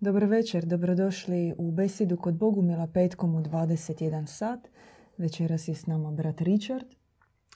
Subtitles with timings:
[0.00, 4.68] Dobar večer, dobrodošli u besedu kod Bogumila petkom u 21 sat.
[5.18, 6.86] Večeras je s nama brat Richard.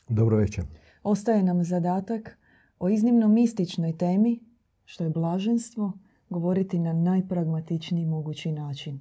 [0.08, 0.64] Dobro večer.
[1.02, 2.38] Ostaje nam zadatak
[2.78, 4.40] o iznimno mističnoj temi,
[4.84, 5.92] što je blaženstvo,
[6.30, 9.00] govoriti na najpragmatičniji mogući način.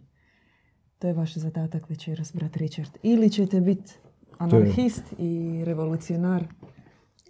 [1.00, 2.90] To je vaš zadatak večeras, brat Richard.
[3.04, 3.94] Ili ćete biti
[4.38, 6.48] anarhist i revolucionar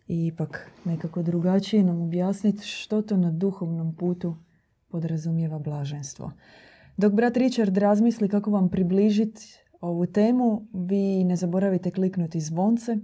[0.07, 4.35] i ipak nekako drugačije nam objasniti što to na duhovnom putu
[4.89, 6.31] podrazumijeva blaženstvo.
[6.97, 9.41] Dok brat Richard razmisli kako vam približiti
[9.81, 12.97] ovu temu, vi ne zaboravite kliknuti zvonce,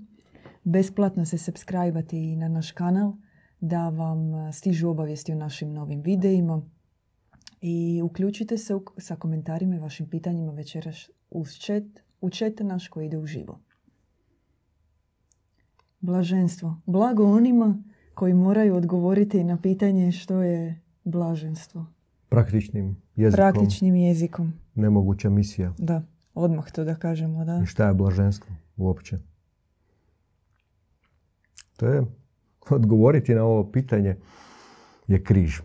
[0.64, 2.04] besplatno se subscribe
[2.38, 3.14] na naš kanal
[3.60, 6.62] da vam stižu obavijesti o našim novim videima
[7.62, 11.84] i uključite se sa komentarima i vašim pitanjima večeras uz chat,
[12.22, 13.60] u chat naš koji ide uživo.
[16.00, 16.82] Blaženstvo.
[16.86, 21.86] Blago onima koji moraju odgovoriti na pitanje što je blaženstvo.
[22.30, 23.38] Praktičnim jezikom.
[23.38, 24.54] Praktičnim jezikom.
[24.76, 25.74] Nemoguća misija.
[25.78, 26.02] Da,
[26.34, 27.46] odmah to da kažemo.
[27.46, 27.60] Da.
[27.64, 29.20] I šta je blaženstvo uopće?
[31.78, 32.04] To je,
[32.70, 34.18] odgovoriti na ovo pitanje
[35.08, 35.60] je križ.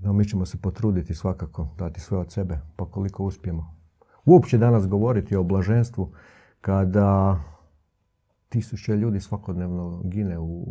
[0.00, 3.76] No, mi ćemo se potruditi svakako, dati sve od sebe, pa koliko uspijemo.
[4.24, 6.12] Uopće danas govoriti o blaženstvu
[6.60, 7.40] kada
[8.48, 10.64] tisuće ljudi svakodnevno gine u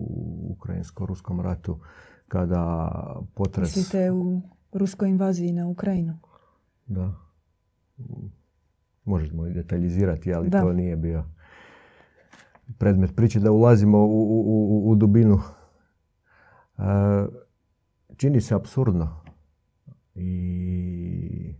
[0.50, 1.80] ukrajinsko-ruskom ratu,
[2.28, 2.92] kada
[3.34, 3.76] potres...
[3.76, 6.18] Mislite u ruskoj invaziji na Ukrajinu?
[6.86, 7.14] Da.
[9.06, 11.24] Možemo i detaljizirati, ali to nije bio
[12.78, 15.40] predmet priče da ulazimo u, u, u dubinu.
[16.78, 16.82] E,
[18.18, 19.22] čini se absurdno
[20.16, 21.56] i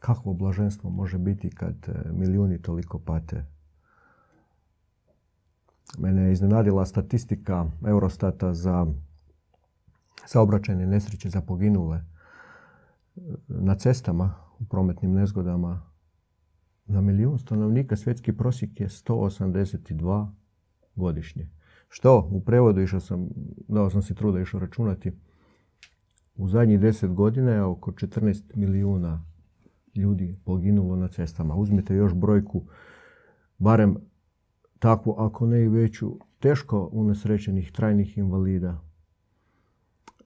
[0.00, 1.74] kakvo blaženstvo može biti kad
[2.12, 3.44] milijuni toliko pate
[5.98, 8.86] Mene je iznenadila statistika Eurostata za
[10.26, 12.04] saobraćajne nesreće za poginule
[13.48, 15.82] na cestama u prometnim nezgodama.
[16.86, 20.28] Na milijun stanovnika svjetski prosjek je 182
[20.94, 21.48] godišnje.
[21.88, 23.28] Što u prevodu išao sam,
[23.68, 25.12] dao sam si truda išao računati,
[26.36, 29.24] u zadnjih deset godina je oko 14 milijuna
[29.94, 31.54] ljudi poginulo na cestama.
[31.54, 32.64] Uzmite još brojku
[33.58, 33.96] barem
[34.78, 38.80] takvu, ako ne i veću, teško unesrećenih trajnih invalida.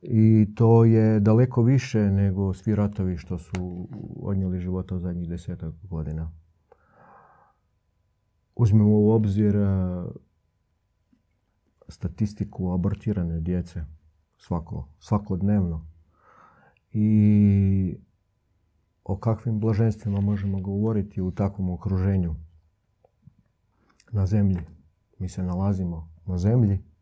[0.02, 3.88] I to je daleko više nego svi ratovi što su
[4.22, 6.32] odnijeli života u zadnjih desetak godina.
[8.56, 9.68] Uzmemo u obzir e,
[11.88, 13.84] statistiku abortirane djece
[14.38, 15.86] svako, svakodnevno.
[16.92, 17.96] I
[19.04, 22.34] o kakvim blaženstvima možemo govoriti u takvom okruženju
[24.12, 24.60] na zemlji.
[25.18, 26.92] Mi se nalazimo na zemlji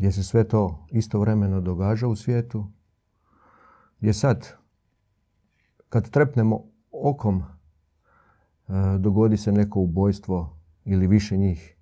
[0.00, 2.66] gdje se sve to istovremeno događa u svijetu.
[3.98, 4.48] Gdje sad,
[5.88, 11.76] kad trepnemo okom, e, dogodi se neko ubojstvo ili više njih.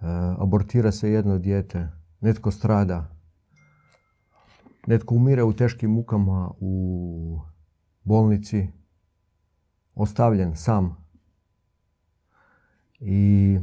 [0.00, 0.06] E,
[0.38, 1.88] abortira se jedno dijete,
[2.20, 3.16] netko strada,
[4.86, 7.40] netko umire u teškim mukama u
[8.04, 8.68] bolnici,
[9.94, 11.05] ostavljen sam
[13.00, 13.58] i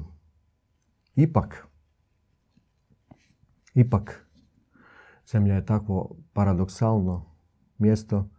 [1.16, 1.68] ipak,
[3.74, 4.28] ipak,
[5.32, 7.26] zemlja je takvo paradoksalno
[7.78, 8.30] mjesto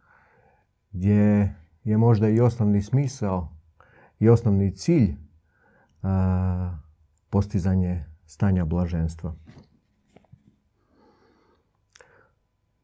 [0.93, 3.56] gdje je možda i osnovni smisao
[4.19, 5.16] i osnovni cilj
[7.31, 9.34] postizanje stanja blaženstva.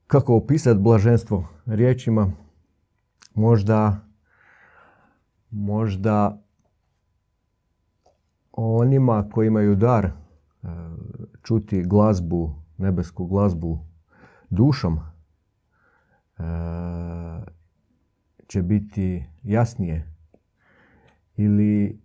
[0.06, 2.32] Kako opisati blaženstvo riječima?
[3.34, 3.96] Možda,
[5.50, 6.42] možda
[8.62, 10.12] onima koji imaju dar e,
[11.42, 13.78] čuti glazbu, nebesku glazbu
[14.50, 16.42] dušom, e,
[18.46, 20.12] će biti jasnije.
[21.36, 22.00] Ili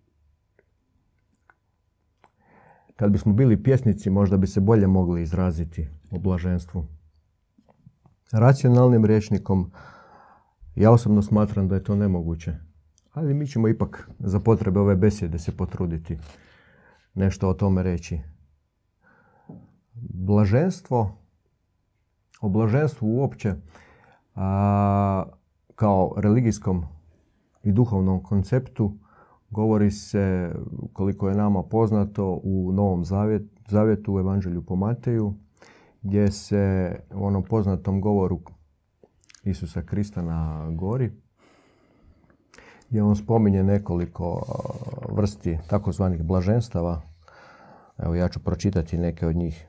[2.96, 6.86] kad bismo bili pjesnici, možda bi se bolje mogli izraziti o blaženstvu.
[8.32, 9.72] Racionalnim rječnikom
[10.76, 12.54] ja osobno smatram da je to nemoguće.
[13.14, 16.18] Ali mi ćemo ipak za potrebe ove besjede se potruditi
[17.16, 18.20] nešto o tome reći.
[19.96, 21.12] Blaženstvo,
[22.42, 23.56] o blaženstvu uopće
[25.76, 26.86] kao religijskom
[27.64, 28.98] i duhovnom konceptu
[29.50, 30.56] govori se,
[30.94, 33.06] koliko je nama poznato, u Novom
[33.68, 35.34] zavjetu, u Evanđelju po Mateju,
[36.02, 38.40] gdje se u onom poznatom govoru
[39.44, 41.12] Isusa Krista na gori,
[42.90, 44.42] gdje on spominje nekoliko
[45.16, 47.02] vrsti takozvanih blaženstava.
[47.98, 49.68] Evo ja ću pročitati neke od njih.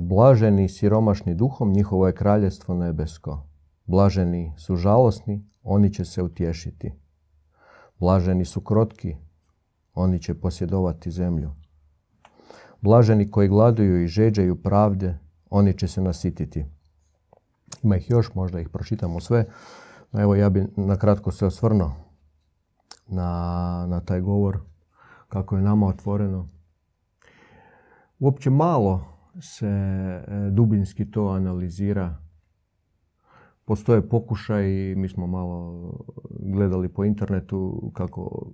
[0.00, 3.46] Blaženi siromašni duhom, njihovo je kraljestvo nebesko.
[3.86, 6.92] Blaženi su žalosni, oni će se utješiti.
[7.98, 9.16] Blaženi su krotki,
[9.94, 11.50] oni će posjedovati zemlju.
[12.80, 15.18] Blaženi koji gladuju i žeđaju pravde,
[15.50, 16.64] oni će se nasititi.
[17.82, 19.46] Ima ih još, možda ih pročitamo sve.
[20.12, 22.04] Evo ja bi nakratko se osvrnuo
[23.06, 24.58] na, na taj govor,
[25.28, 26.48] kako je nama otvoreno.
[28.18, 29.04] Uopće malo
[29.40, 32.18] se e, dubinski to analizira.
[33.64, 35.90] Postoje pokušaj, mi smo malo
[36.40, 38.50] gledali po internetu kako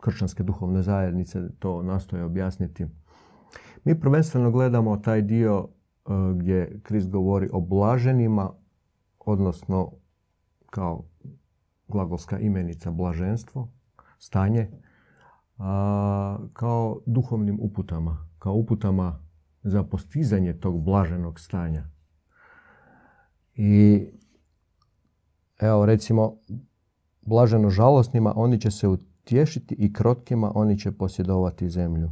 [0.00, 2.86] kršćanske duhovne zajednice to nastoje objasniti.
[3.84, 8.50] Mi prvenstveno gledamo taj dio e, gdje Krist govori o blaženima,
[9.18, 9.92] odnosno
[10.70, 11.04] kao
[11.88, 13.68] glagolska imenica blaženstvo,
[14.26, 14.70] stanje,
[16.52, 19.20] kao duhovnim uputama, kao uputama
[19.62, 21.84] za postizanje tog blaženog stanja.
[23.54, 24.06] I
[25.60, 26.36] evo recimo,
[27.22, 32.10] blaženo žalosnima oni će se utješiti i krotkima oni će posjedovati zemlju.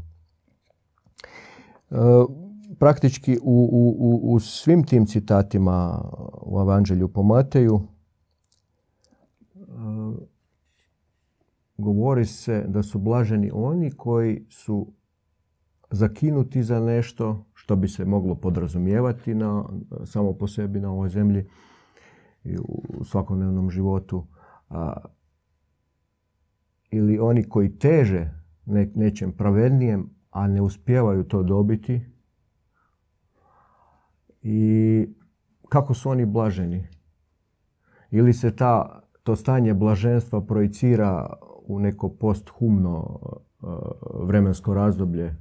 [1.91, 1.97] E,
[2.79, 3.69] praktički u,
[3.99, 6.11] u, u svim tim citatima
[6.43, 7.81] u Evanđelju po Mateju
[9.55, 10.34] e,
[11.76, 14.93] govori se da su blaženi oni koji su
[15.91, 19.65] zakinuti za nešto što bi se moglo podrazumijevati na,
[20.05, 21.47] samo po sebi na ovoj zemlji
[22.44, 24.26] i u svakodnevnom životu.
[24.69, 24.97] A,
[26.91, 28.31] ili oni koji teže
[28.67, 32.00] ne, nečem pravednijem, a ne uspijevaju to dobiti.
[34.43, 35.06] I
[35.69, 36.88] kako su oni blaženi?
[38.11, 43.19] Ili se ta, to stanje blaženstva projicira u neko posthumno
[44.21, 45.35] vremensko razdoblje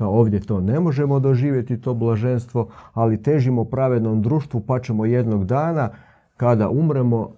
[0.00, 5.44] kao ovdje to ne možemo doživjeti, to blaženstvo, ali težimo pravednom društvu pa ćemo jednog
[5.44, 5.90] dana
[6.36, 7.30] kada umremo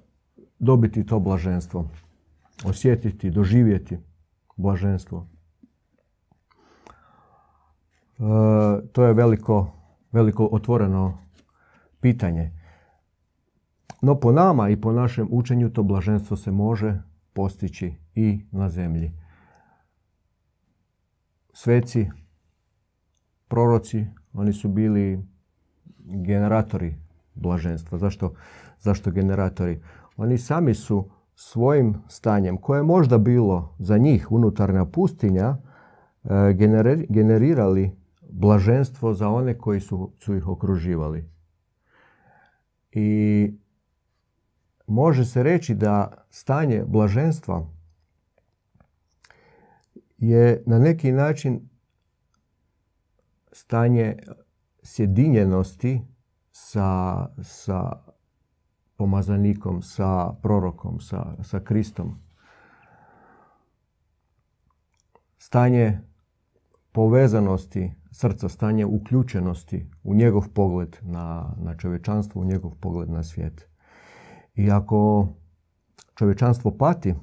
[0.59, 1.89] dobiti to blaženstvo.
[2.65, 3.99] Osjetiti, doživjeti
[4.57, 5.27] blaženstvo.
[8.19, 8.23] E,
[8.93, 9.73] to je veliko,
[10.13, 11.19] veliko otvoreno
[12.01, 12.53] pitanje.
[14.03, 19.12] No po nama i po našem učenju to blaženstvo se može postići i na zemlji.
[21.52, 22.11] Sveci
[23.49, 25.26] proroci, oni su bili
[25.99, 26.94] generatori
[27.34, 27.99] blaženstva.
[27.99, 28.34] Zašto,
[28.81, 29.82] zašto generatori?
[30.17, 35.56] Oni sami su svojim stanjem, koje je možda bilo za njih unutarnja pustinja,
[36.25, 36.55] e,
[37.08, 37.96] generirali
[38.31, 41.31] blaženstvo za one koji su, su ih okruživali.
[42.93, 43.55] I
[44.87, 47.67] može se reći da stanje blaženstva
[50.19, 51.69] je na neki način
[53.52, 54.17] stanje
[54.82, 56.02] sjedinjenosti
[56.52, 58.02] sa, sa
[58.96, 62.19] pomazanikom, sa prorokom, sa, sa Kristom.
[65.38, 66.00] Stanje
[66.93, 73.72] povezanosti srca, stanje uključenosti u njegov pogled na, na čovječanstvo, u njegov pogled na svijet.
[74.55, 75.29] I ako
[76.15, 77.15] čovječanstvo pati,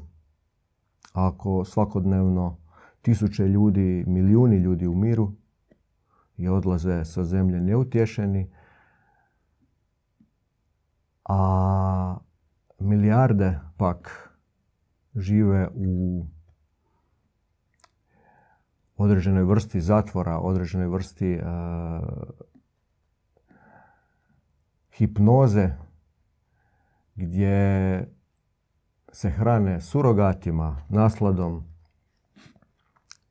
[1.14, 2.58] ako svakodnevno
[3.02, 5.32] tisuće ljudi, milijuni ljudi umiru,
[6.40, 8.50] i odlaze sa zemlje neutješeni,
[11.26, 12.18] a
[12.80, 14.30] milijarde pak
[15.16, 16.26] žive u
[18.98, 21.44] određenoj vrsti zatvora, određenoj vrsti uh,
[24.92, 25.70] hipnoze
[27.20, 28.08] gdje
[29.12, 31.64] se hrane surogatima, nasladom,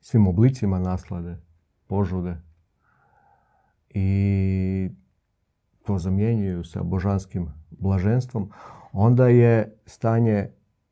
[0.01, 1.37] svim oblicima naslade,
[1.87, 2.35] požude
[3.89, 4.89] i
[5.83, 8.51] to zamjenjuju sa božanskim blaženstvom,
[8.91, 10.49] onda je stanje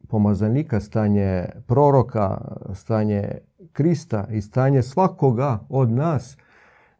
[0.07, 2.41] pomazanika, stanje proroka,
[2.73, 3.37] stanje
[3.73, 6.37] Krista i stanje svakoga od nas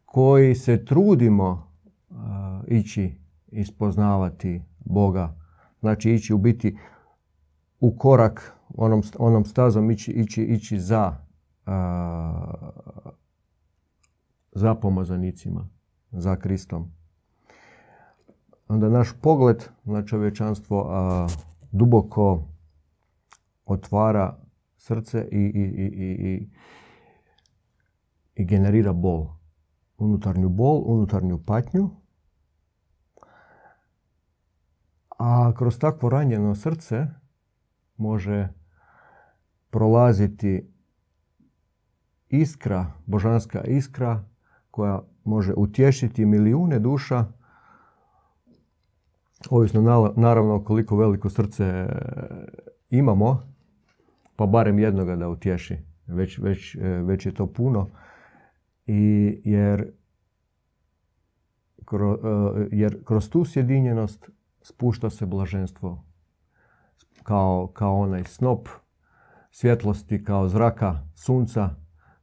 [0.06, 1.72] koji se trudimo
[2.68, 3.16] ići
[3.48, 5.47] ispoznavati Boga,
[5.79, 6.77] znači ići u biti
[7.79, 11.15] u korak onom, onom stazom ići, ići, ići za,
[14.51, 15.69] za pomazanicima
[16.12, 16.91] za Kristom.
[18.67, 21.27] Onda naš pogled na čovječanstvo a,
[21.72, 22.43] duboko
[23.65, 24.38] otvara
[24.77, 25.86] srce i, i, i,
[26.31, 26.50] i,
[28.36, 29.27] i generira bol.
[29.98, 31.89] Unutarnju bol, unutarnju patnju.
[35.18, 37.08] A kroz takvo ranjeno srce
[37.98, 38.48] može
[39.70, 40.72] prolaziti
[42.30, 44.24] iskra, božanska iskra
[44.72, 47.26] koja može utješiti milijune duša,
[49.50, 51.86] ovisno naravno koliko veliko srce
[52.90, 53.54] imamo,
[54.36, 55.78] pa barem jednoga da utješi.
[56.08, 57.90] Već, već, već je to puno.
[58.86, 59.92] I jer,
[62.72, 64.30] jer kroz tu sjedinjenost
[64.68, 66.04] spušta se blaženstvo
[67.24, 68.68] kao, kao onaj snop
[69.52, 71.70] svjetlosti, kao zraka sunca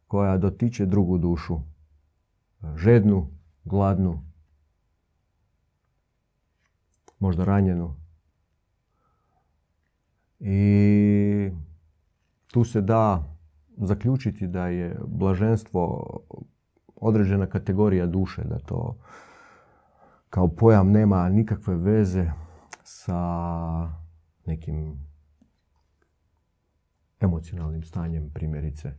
[0.06, 1.60] koja dotiče drugu dušu.
[2.76, 3.30] Žednu,
[3.64, 4.24] gladnu,
[7.18, 7.96] možda ranjenu.
[10.40, 11.50] I
[12.46, 13.34] tu se da
[13.76, 16.04] zaključiti da je blaženstvo
[16.96, 18.98] određena kategorija duše, da to
[20.34, 22.30] kao pojam nema nikakve veze
[22.82, 23.18] sa
[24.46, 24.98] nekim
[27.20, 28.92] emocionalnim stanjem primjerice.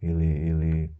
[0.00, 0.96] Ili, ili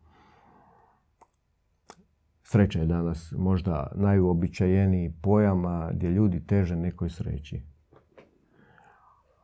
[2.43, 7.63] sreća je danas možda najuobičajeniji pojam gdje ljudi teže nekoj sreći.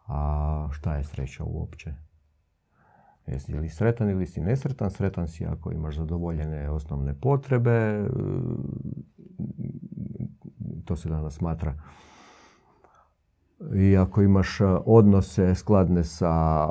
[0.07, 1.95] A šta je sreća uopće?
[3.27, 4.91] Jesi li sretan ili si nesretan?
[4.91, 8.05] Sretan si ako imaš zadovoljene osnovne potrebe.
[10.85, 11.75] To se danas smatra.
[13.75, 16.69] I ako imaš odnose skladne sa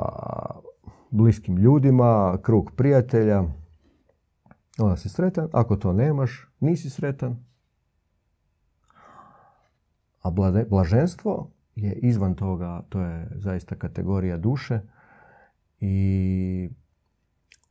[1.10, 3.44] bliskim ljudima, krug prijatelja,
[4.78, 5.48] onda si sretan.
[5.52, 7.44] Ako to nemaš, nisi sretan.
[10.22, 10.30] A
[10.70, 14.80] blaženstvo je izvan toga, to je zaista kategorija duše
[15.84, 16.70] i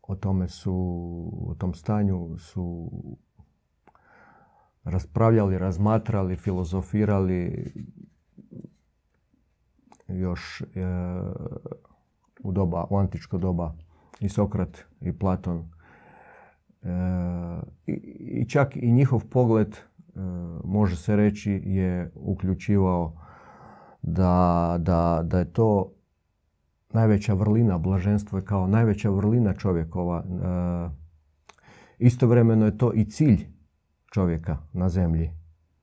[0.02, 0.74] o tome su,
[1.48, 2.92] o tom stanju su
[4.84, 7.74] raspravljali, razmatrali, filozofirali
[10.08, 10.66] još e,
[12.44, 13.76] u doba, u antičko doba
[14.20, 15.72] i Sokrat i Platon.
[16.84, 16.90] E,
[17.86, 19.80] i, čak i njihov pogled, e,
[20.64, 23.14] može se reći, je uključivao
[24.02, 25.94] da, da, da je to
[26.94, 30.24] najveća vrlina, blaženstvo je kao najveća vrlina čovjekova.
[30.24, 30.90] E,
[32.00, 33.48] istovremeno je to i cilj
[34.14, 35.32] čovjeka na zemlji,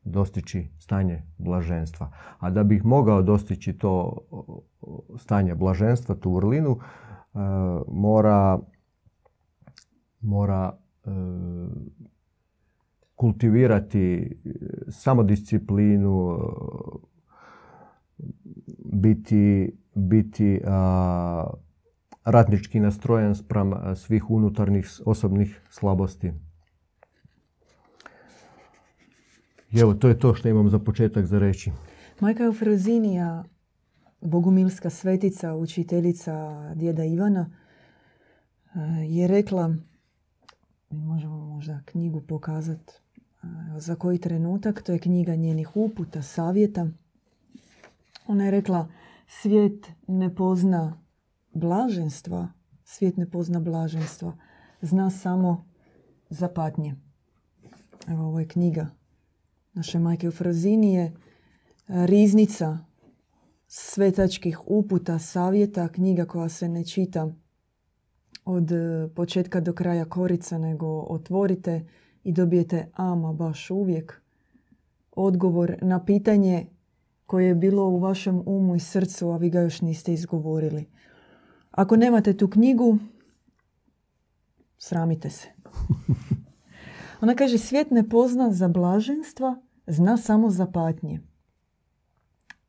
[0.05, 2.13] dostići stanje blaženstva.
[2.39, 4.19] A da bih mogao dostići to
[5.17, 7.39] stanje blaženstva, tu vrlinu, e,
[7.89, 8.59] mora,
[10.21, 10.73] mora
[11.05, 11.11] e,
[13.15, 14.37] kultivirati
[14.89, 16.39] samodisciplinu,
[18.93, 20.61] biti biti
[22.25, 26.33] ratnički nastrojen spram svih unutarnjih osobnih slabosti.
[29.73, 31.73] Evo, to je to što imam za početak za reći.
[32.21, 33.45] Majka Eufrozinija,
[34.21, 37.51] bogumilska svetica, učiteljica djeda Ivana,
[39.09, 39.69] je rekla,
[40.91, 42.93] mi možemo možda knjigu pokazati
[43.77, 46.87] za koji trenutak, to je knjiga njenih uputa, savjeta.
[48.27, 48.89] Ona je rekla,
[49.29, 51.03] Svijet ne pozna
[51.53, 52.49] blaženstva,
[52.85, 54.37] svijet ne pozna blaženstva,
[54.81, 55.69] zna samo
[56.31, 56.95] za patnje.
[58.09, 58.99] Evo ovo je knjiga
[59.79, 61.15] naše majke u Frazini je
[61.89, 62.79] riznica
[63.67, 67.33] svetačkih uputa, savjeta, knjiga koja se ne čita
[68.45, 68.71] od
[69.15, 71.87] početka do kraja korica, nego otvorite
[72.25, 74.23] i dobijete ama baš uvijek
[75.13, 76.67] odgovor na pitanje
[77.29, 80.87] koje je bilo u vašem umu i srcu, a vi ga još niste izgovorili.
[81.71, 82.99] Ako nemate tu knjigu,
[84.79, 85.49] sramite se.
[87.23, 89.57] Ona kaže, svijet ne pozna za blaženstva,
[89.87, 91.21] zna samo za patnje.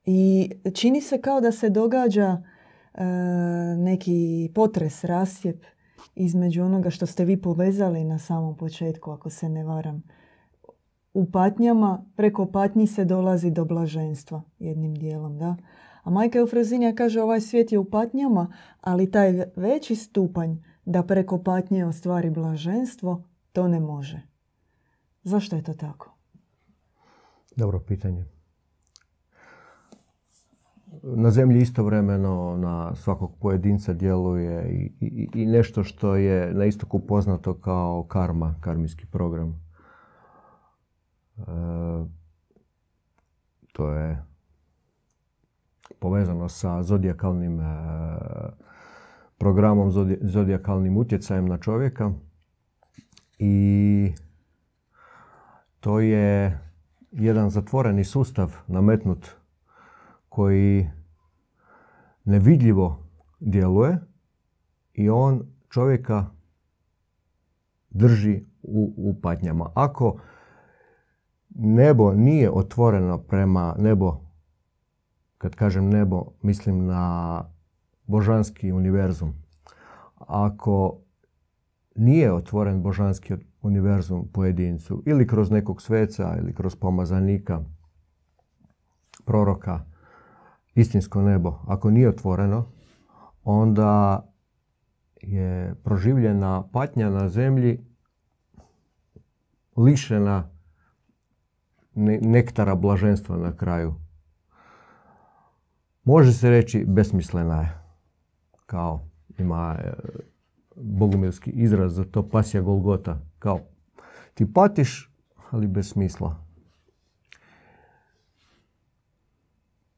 [0.06, 2.44] I čini se kao da se događa
[2.94, 3.06] e,
[3.78, 5.64] neki potres, rasjep
[6.16, 10.04] između onoga što ste vi povezali na samom početku, ako se ne varam
[11.14, 15.38] u patnjama, preko patnji se dolazi do blaženstva jednim dijelom.
[15.38, 15.56] Da?
[16.04, 21.44] A majka Eufrazinija kaže ovaj svijet je u patnjama, ali taj veći stupanj da preko
[21.44, 24.22] patnje ostvari blaženstvo, to ne može.
[25.24, 26.16] Zašto je to tako?
[27.56, 28.26] Dobro pitanje.
[31.04, 37.00] Na zemlji istovremeno na svakog pojedinca djeluje i, i, i nešto što je na istoku
[37.00, 39.69] poznato kao karma, karmijski program
[43.74, 44.24] to je
[46.00, 47.66] povezano sa zodijakalnim e,
[49.38, 49.92] programom,
[50.22, 52.12] zodijakalnim utjecajem na čovjeka
[53.40, 54.14] i
[55.80, 56.60] to je
[57.12, 59.30] jedan zatvoreni sustav nametnut
[60.30, 60.90] koji
[62.26, 63.04] nevidljivo
[63.40, 64.00] djeluje
[64.94, 66.26] i on čovjeka
[67.90, 69.70] drži u, u patnjama.
[69.76, 70.20] Ako
[71.50, 74.18] nebo nije otvoreno prema nebo,
[75.38, 77.44] kad kažem nebo, mislim na
[78.06, 79.34] božanski univerzum.
[80.16, 80.98] Ako
[81.96, 87.62] nije otvoren božanski univerzum pojedincu ili kroz nekog sveca ili kroz pomazanika,
[89.26, 89.86] proroka,
[90.76, 92.66] istinsko nebo, ako nije otvoreno,
[93.44, 94.26] onda
[95.22, 97.86] je proživljena patnja na zemlji
[99.78, 100.50] lišena
[102.22, 103.96] nektara blaženstva na kraju.
[106.04, 107.80] Može se reći besmislena je.
[108.66, 109.00] Kao
[109.38, 109.94] ima e,
[111.46, 113.18] izraz za to pasja Golgota.
[113.40, 113.60] Kao
[114.34, 115.12] ti patiš,
[115.52, 116.36] ali bez smisla.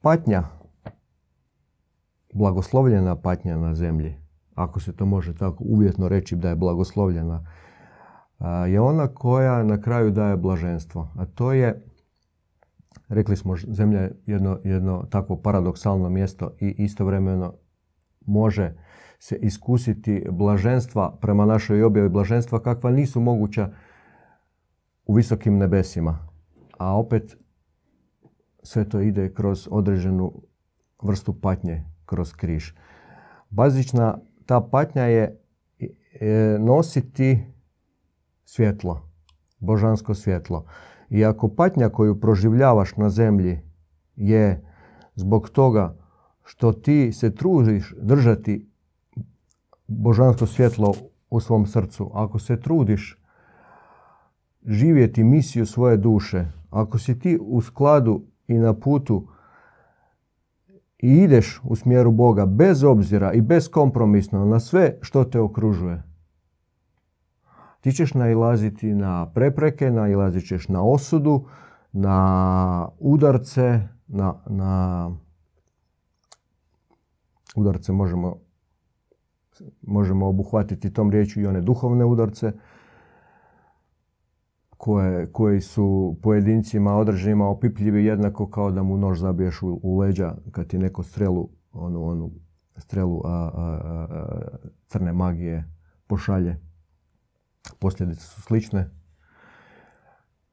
[0.01, 0.43] Patnja,
[2.33, 4.15] blagoslovljena patnja na zemlji,
[4.55, 7.45] ako se to može tako uvjetno reći da je blagoslovljena,
[8.67, 11.09] je ona koja na kraju daje blaženstvo.
[11.15, 11.81] A to je,
[13.11, 17.53] rekli smo, zemlja je jedno, jedno takvo paradoksalno mjesto i istovremeno
[18.25, 18.73] može
[19.19, 23.69] se iskusiti blaženstva prema našoj objavi blaženstva kakva nisu moguća
[25.05, 26.27] u visokim nebesima.
[26.77, 27.37] A opet
[28.63, 30.41] sve to ide kroz određenu
[31.03, 32.71] vrstu patnje, kroz križ.
[33.49, 35.41] Bazična ta patnja je
[36.59, 37.39] nositi
[38.45, 39.09] svjetlo,
[39.59, 40.65] božansko svjetlo.
[41.11, 43.59] I ako patnja koju proživljavaš na zemlji
[44.15, 44.63] je
[45.15, 45.97] zbog toga
[46.43, 48.69] što ti se trudiš držati
[49.87, 50.93] božansko svjetlo
[51.29, 53.21] u svom srcu, ako se trudiš
[54.65, 59.27] živjeti misiju svoje duše, ako si ti u skladu i na putu
[60.99, 66.03] i ideš u smjeru Boga bez obzira i bez kompromisno na sve što te okružuje,
[67.81, 71.45] ti ćeš nailaziti na prepreke, nailazit ćeš na osudu,
[71.91, 75.11] na udarce, na, na
[77.55, 78.35] udarce možemo,
[79.81, 82.51] možemo obuhvatiti tom riječju i one duhovne udarce,
[84.77, 90.35] koje, koji su pojedincima određenima opipljivi jednako kao da mu nož zabiješ u, u leđa
[90.51, 92.31] kad ti neko strelu, onu, onu
[92.77, 94.07] strelu a, a,
[94.87, 95.73] crne magije
[96.07, 96.70] pošalje.
[97.79, 98.89] Posljedice su slične.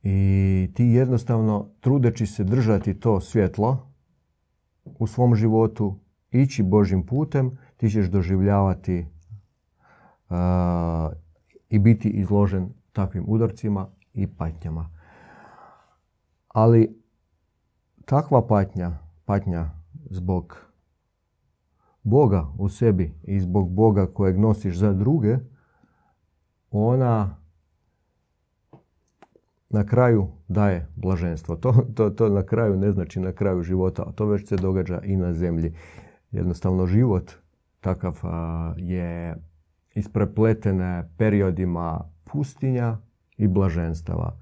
[0.03, 3.93] I ti jednostavno, trudeći se držati to svjetlo
[4.85, 5.99] u svom životu,
[6.31, 9.07] ići Božim putem, ti ćeš doživljavati
[11.69, 14.91] i biti izložen takvim udarcima i patnjama.
[16.49, 17.03] Ali
[18.05, 19.71] takva patnja, patnja
[20.11, 20.57] zbog
[22.03, 25.39] Boga u sebi i zbog Boga kojeg nosiš za druge,
[26.71, 27.37] ona
[29.71, 31.57] na kraju daje blaženstvo.
[31.57, 35.01] To, to, to na kraju ne znači na kraju života, a to već se događa
[35.05, 35.75] i na zemlji.
[36.31, 37.33] Jednostavno život
[37.81, 38.21] takav
[38.77, 39.37] je
[39.95, 40.81] isprepleten
[41.17, 42.97] periodima pustinja
[43.37, 44.37] i blaženstava.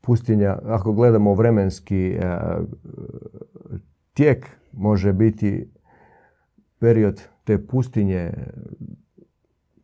[0.00, 2.38] Pustinja, ako gledamo vremenski e,
[4.14, 5.70] tijek, može biti
[6.78, 8.32] period te pustinje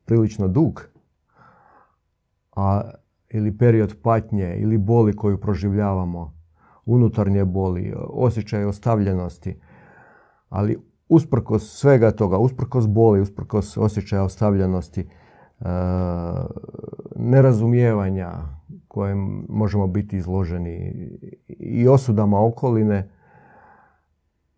[0.04, 0.88] prilično dug,
[2.58, 2.90] a
[3.28, 6.34] ili period patnje ili boli koju proživljavamo,
[6.86, 9.60] unutarnje boli, osjećaj ostavljenosti.
[10.48, 15.64] Ali usprkos svega toga, usprkos boli, usprkos osjećaja ostavljenosti, e,
[17.16, 18.32] nerazumijevanja
[18.88, 21.08] kojem možemo biti izloženi
[21.48, 23.10] i osudama okoline,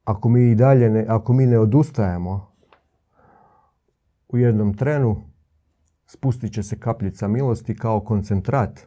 [0.05, 2.53] ako mi i dalje ne, ako mi ne odustajemo
[4.29, 5.30] u jednom trenu,
[6.13, 8.87] spustit će se kapljica milosti kao koncentrat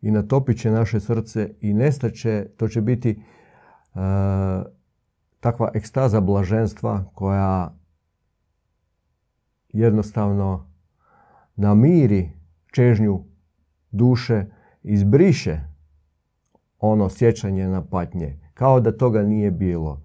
[0.00, 3.22] i natopit će naše srce i nestaće, to će biti
[3.94, 4.00] uh,
[5.40, 7.74] takva ekstaza blaženstva koja
[9.68, 10.70] jednostavno
[11.56, 12.30] namiri
[12.72, 13.24] čežnju
[13.90, 14.44] duše,
[14.82, 15.60] izbriše
[16.78, 20.02] ono sjećanje na patnje, kao da toga nije bilo.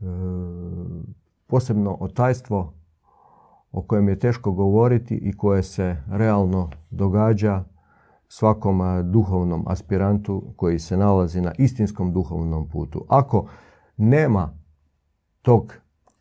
[0.00, 0.04] E,
[1.46, 2.77] posebno otajstvo
[3.72, 7.64] o kojem je teško govoriti i koje se realno događa
[8.28, 8.80] svakom
[9.12, 13.04] duhovnom aspirantu koji se nalazi na istinskom duhovnom putu.
[13.08, 13.48] Ako
[13.96, 14.58] nema
[15.42, 15.74] tog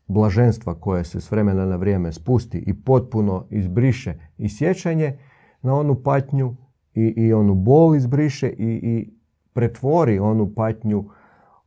[0.07, 5.19] blaženstva koje se s vremena na vrijeme spusti i potpuno izbriše i sjećanje
[5.61, 6.55] na onu patnju
[6.93, 9.13] i, i onu bol izbriše i, i
[9.53, 11.09] pretvori onu patnju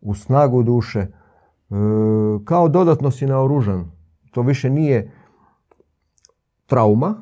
[0.00, 1.06] u snagu duše, e,
[2.44, 3.90] kao dodatno si naoružan.
[4.30, 5.10] To više nije
[6.70, 7.14] trauma,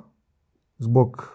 [0.78, 1.32] zbog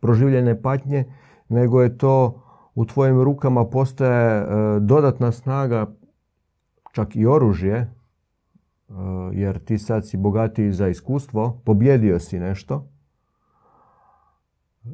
[0.00, 1.04] proživljene patnje,
[1.48, 2.42] nego je to
[2.74, 4.46] u tvojim rukama postaje e,
[4.80, 5.86] dodatna snaga,
[6.92, 7.90] čak i oružje, e,
[9.32, 12.88] jer ti sad si bogatiji za iskustvo, pobjedio si nešto
[14.84, 14.88] e,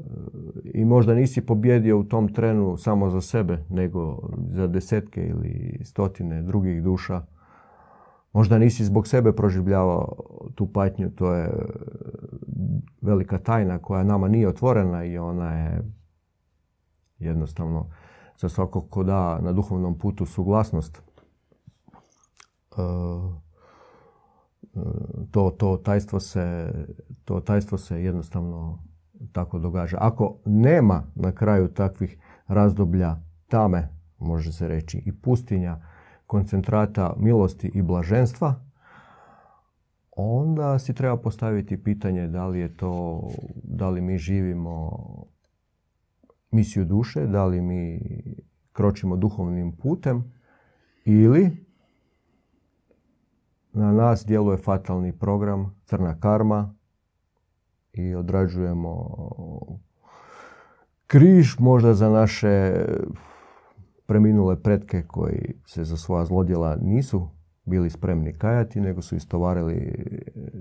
[0.65, 6.43] i možda nisi pobjedio u tom trenu samo za sebe, nego za desetke ili stotine
[6.43, 7.23] drugih duša.
[8.33, 10.17] Možda nisi zbog sebe proživljavao
[10.55, 11.53] tu patnju, to je
[13.01, 15.83] velika tajna koja nama nije otvorena i ona je
[17.19, 17.87] jednostavno
[18.39, 21.03] za svakog ko da na duhovnom putu suglasnost e,
[25.31, 26.73] to, to, tajstvo se,
[27.25, 28.79] to tajstvo se jednostavno
[29.33, 29.97] tako događa.
[30.01, 33.17] Ako nema na kraju takvih razdoblja
[33.49, 35.81] tame, može se reći, i pustinja,
[36.33, 38.55] koncentrata milosti i blaženstva,
[40.17, 43.23] onda si treba postaviti pitanje da li je to,
[43.63, 44.99] da li mi živimo
[46.51, 48.01] misiju duše, da li mi
[48.73, 50.33] kročimo duhovnim putem
[51.05, 51.67] ili
[53.73, 56.75] na nas djeluje fatalni program, crna karma
[57.93, 59.17] i odrađujemo
[61.07, 62.85] križ možda za naše
[64.13, 67.29] preminule pretke koji se za svoja zlodjela nisu
[67.65, 69.95] bili spremni kajati, nego su istovarili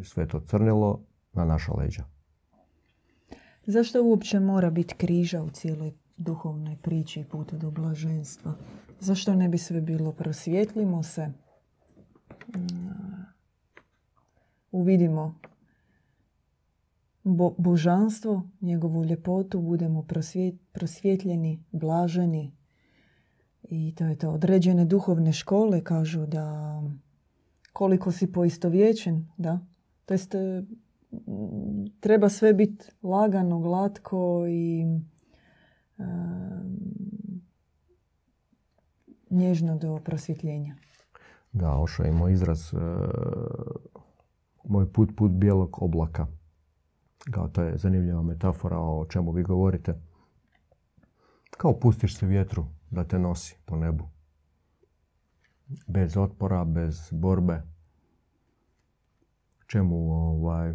[0.03, 1.01] sve to crnilo
[1.33, 2.03] na naša leđa.
[3.65, 8.53] Zašto uopće mora biti križa u cijeloj duhovnoj priči i putu do blaženstva?
[8.99, 13.25] Zašto ne bi sve bilo prosvjetlimo se, mm,
[14.71, 15.35] uvidimo
[17.23, 20.05] bo- božanstvo, njegovu ljepotu, budemo
[20.73, 22.60] prosvjetljeni, blaženi.
[23.71, 24.29] I to je to.
[24.29, 26.81] Određene duhovne škole kažu da
[27.73, 29.59] koliko si poistovjećen, da.
[30.05, 30.35] To jest
[31.99, 34.85] treba sve biti lagano, glatko i
[39.29, 40.75] nježno do prosvjetljenja.
[41.51, 42.79] Da, Ošo imao izraz uh,
[44.63, 46.27] moj put, put bijelog oblaka.
[47.31, 50.01] Kao to je zanimljiva metafora o čemu vi govorite.
[51.57, 54.09] Kao pustiš se vjetru da te nosi po nebu.
[55.87, 57.61] Bez otpora, bez borbe.
[59.67, 60.73] Čemu ovaj,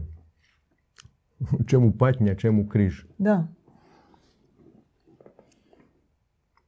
[1.68, 3.04] čemu patnja, čemu križ?
[3.18, 3.46] Da.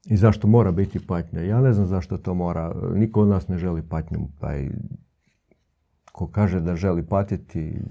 [0.05, 1.41] I zašto mora biti patnja?
[1.41, 2.75] Ja ne znam zašto to mora.
[2.95, 4.29] Niko od nas ne želi patnju.
[4.41, 4.71] Pa i
[6.13, 7.83] ko kaže da želi patiti,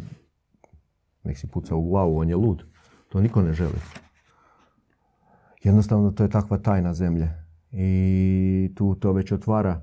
[1.24, 2.64] nek si puca u glavu, on je lud.
[3.10, 3.80] To niko ne želi.
[5.64, 7.47] Jednostavno to je takva tajna zemlje.
[7.72, 9.82] I tu to već otvara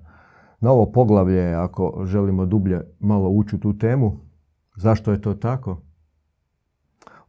[0.60, 4.20] novo poglavlje ako želimo dublje malo ući u tu temu.
[4.76, 5.82] Zašto je to tako?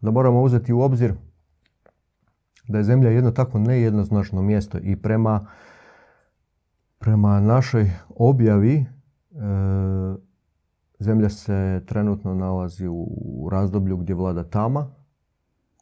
[0.02, 1.14] Da moramo uzeti u obzir
[2.68, 5.48] da je zemlja jedno tako nejednoznačno mjesto i prema,
[7.00, 8.86] prema našoj objavi e,
[11.00, 14.88] zemlja se trenutno nalazi u razdoblju gdje vlada tama.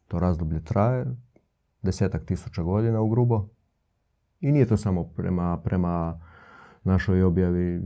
[0.08, 1.06] To razdoblje traje
[1.82, 3.48] desetak tisuća godina u grubo.
[4.44, 6.20] I nije to samo prema, prema
[6.84, 7.82] našoj objavi,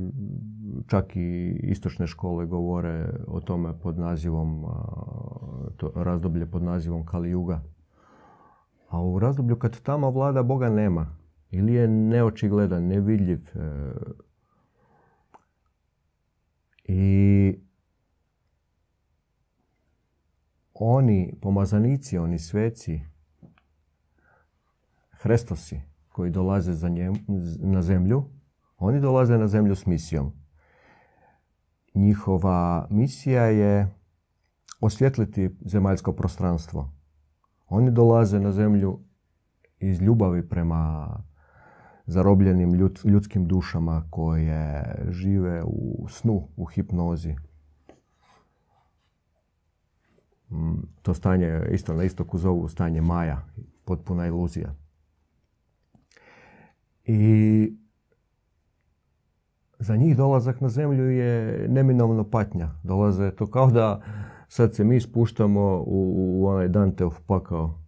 [0.87, 4.65] čak i istočne škole govore o tome pod nazivom,
[5.77, 7.61] to razdoblje pod nazivom Kali Juga.
[8.89, 11.15] A u razdoblju kad tamo vlada Boga nema,
[11.51, 13.91] ili je neočigledan, nevidljiv, e,
[16.83, 17.59] i
[20.73, 23.01] oni pomazanici, oni sveci,
[25.11, 27.13] Hrestosi koji dolaze za njem,
[27.59, 28.23] na zemlju,
[28.77, 30.31] oni dolaze na zemlju s misijom.
[31.93, 33.95] Njihova misija je
[34.81, 36.91] osvjetliti zemaljsko prostranstvo.
[37.67, 38.99] Oni dolaze na zemlju
[39.79, 41.13] iz ljubavi prema
[42.05, 47.35] zarobljenim ljudskim dušama koje žive u snu, u hipnozi.
[50.49, 53.45] Mm, to stanje isto na istoku zovu stanje maja,
[53.85, 54.86] potpuna iluzija.
[57.07, 57.73] I
[59.79, 62.69] za njih dolazak na zemlju je neminovno patnja.
[62.83, 64.01] Dolaze to kao da
[64.47, 67.79] sad se mi spuštamo u, u onaj Danteov pakao.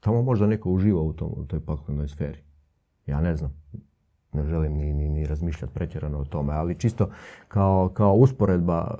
[0.00, 2.38] Tamo možda neko uživa u, tom, u toj paklenoj sferi.
[3.06, 3.52] Ja ne znam.
[4.32, 7.10] Ne želim ni, ni, ni razmišljati pretjerano o tome, ali čisto
[7.48, 8.98] kao, kao usporedba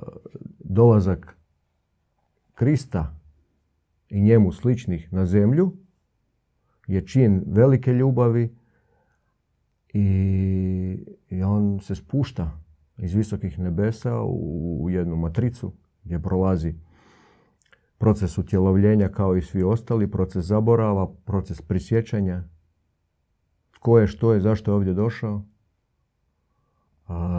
[0.59, 1.37] dolazak
[2.55, 3.15] Krista
[4.09, 5.73] i njemu sličnih na zemlju
[6.87, 8.55] je čin velike ljubavi
[9.93, 12.59] i, i on se spušta
[12.97, 15.73] iz visokih nebesa u jednu matricu
[16.03, 16.75] gdje prolazi
[17.97, 22.43] proces utjelovljenja kao i svi ostali, proces zaborava, proces prisjećanja.
[23.71, 25.43] Tko je, što je, zašto je ovdje došao.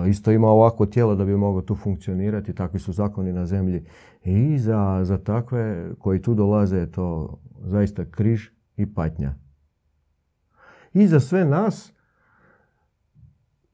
[0.08, 3.84] isto ima ovako tijelo da bi moglo tu funkcionirati, takvi su zakoni na zemlji.
[4.24, 9.34] I za, za takve koji tu dolaze je to zaista križ i patnja.
[10.94, 11.92] I za sve nas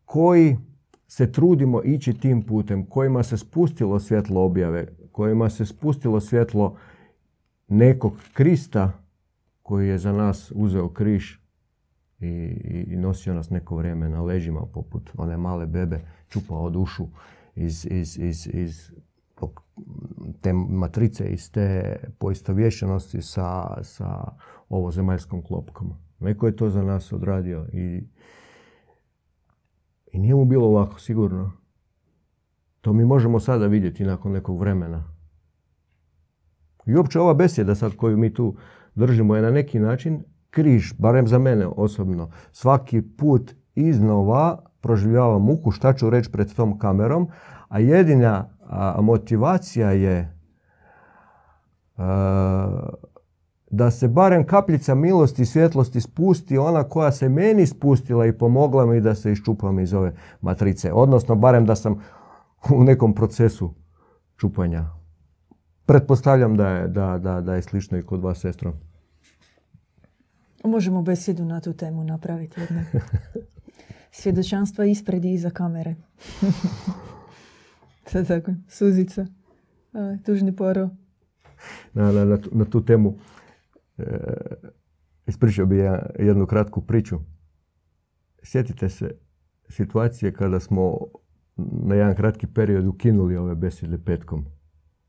[0.05, 0.57] koji
[1.07, 6.77] se trudimo ići tim putem, kojima se spustilo svjetlo objave, kojima se spustilo svjetlo
[7.69, 8.93] nekog Krista
[9.63, 11.33] koji je za nas uzeo križ
[12.21, 12.27] i,
[12.89, 17.07] i nosio nas neko vrijeme na leđima poput one male bebe, čupao dušu
[17.55, 18.93] iz, iz, iz, iz
[20.41, 24.37] te matrice, iz te poistovješenosti sa, sa
[24.91, 25.93] zemaljskom klopkom.
[26.21, 28.07] Neko je to za nas odradio i,
[30.13, 31.53] i nije mu bilo lako, sigurno.
[32.81, 35.05] To mi možemo sada vidjeti nakon nekog vremena.
[36.87, 38.57] I uopće ova besjeda sad koju mi tu
[38.95, 42.31] držimo je na neki način križ, barem za mene osobno.
[42.53, 47.29] Svaki put iznova proživljava muku, šta ću reći pred tom kamerom,
[47.69, 48.49] a jedina
[49.01, 50.39] motivacija je
[53.71, 58.87] da se barem kapljica milosti i svjetlosti spusti, ona koja se meni spustila i pomogla
[58.87, 60.93] mi da se iščupam iz ove matrice.
[60.93, 62.01] Odnosno, barem da sam
[62.71, 63.75] u nekom procesu
[64.37, 64.85] čupanja.
[65.87, 68.73] Pretpostavljam da je, da, da, da je slično i kod vas, sestro.
[70.65, 72.81] Možemo besjedu na tu temu napraviti jedno.
[74.13, 75.95] Svjedočanstva ispred i iza kamere.
[78.11, 79.27] Sad tako, suzica.
[80.25, 80.89] tužni poro.
[81.93, 83.15] Na, na, na, na tu temu
[85.27, 87.19] ispričao bi ja jednu kratku priču.
[88.43, 89.11] Sjetite se
[89.69, 90.99] situacije kada smo
[91.57, 94.45] na jedan kratki period ukinuli ove besede petkom.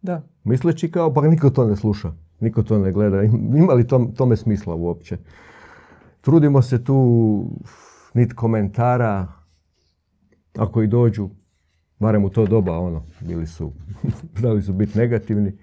[0.02, 0.22] Da.
[0.44, 3.24] Misleći kao, pa niko to ne sluša, niko to ne gleda.
[3.58, 5.18] Ima li to, tome smisla uopće?
[6.22, 7.50] Trudimo se tu
[8.14, 9.28] nit komentara,
[10.58, 11.30] ako i dođu,
[12.00, 13.72] barem u to doba, ono, bili su,
[14.40, 15.58] znali su biti negativni.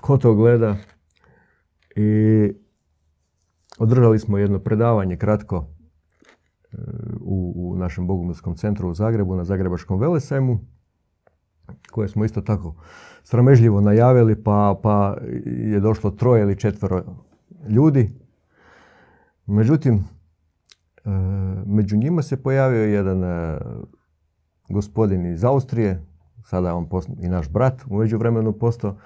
[0.00, 0.76] Ko to gleda?
[2.00, 2.52] I
[3.78, 5.66] održali smo jedno predavanje kratko
[6.72, 6.76] e,
[7.20, 10.58] u, u našem Bogumilskom centru u Zagrebu, na Zagrebačkom velesajmu,
[11.90, 12.74] koje smo isto tako
[13.24, 17.02] sramežljivo najavili, pa, pa je došlo troje ili četvero
[17.68, 18.10] ljudi.
[19.46, 21.10] Međutim, e,
[21.66, 23.58] među njima se pojavio jedan e,
[24.68, 26.06] gospodin iz Austrije,
[26.44, 26.88] sada on
[27.20, 28.96] i naš brat, u međuvremenu postao.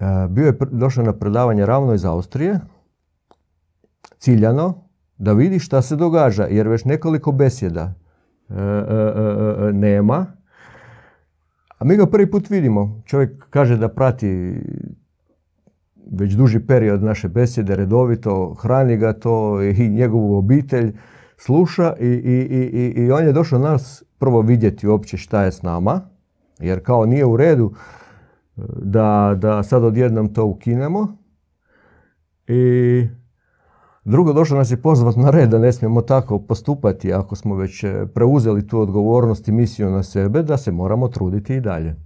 [0.00, 2.60] E, bio je došao na predavanje ravno iz Austrije,
[4.18, 4.84] ciljano,
[5.18, 7.94] da vidi šta se događa, jer već nekoliko besjeda
[9.72, 10.26] nema.
[11.78, 13.02] A mi ga prvi put vidimo.
[13.04, 14.54] Čovjek kaže da prati
[16.12, 20.96] već duži period naše besjede redovito, hrani ga to i njegovu obitelj
[21.36, 25.62] sluša i, i, i, i on je došao nas prvo vidjeti uopće šta je s
[25.62, 26.00] nama,
[26.58, 28.05] jer kao nije u redu e,
[28.82, 31.16] da, da sad odjednom to ukinemo.
[32.48, 33.06] I
[34.04, 37.84] drugo, došao nas je pozvat na red da ne smijemo tako postupati ako smo već
[37.84, 41.96] e, preuzeli tu odgovornost i misiju na sebe, da se moramo truditi i dalje.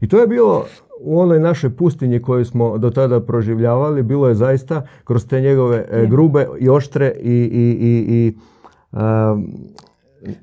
[0.00, 0.64] I to je bilo
[1.00, 5.86] u onoj našoj pustinji koju smo do tada proživljavali, bilo je zaista kroz te njegove
[5.90, 8.36] e, grube i oštre i, i, i, i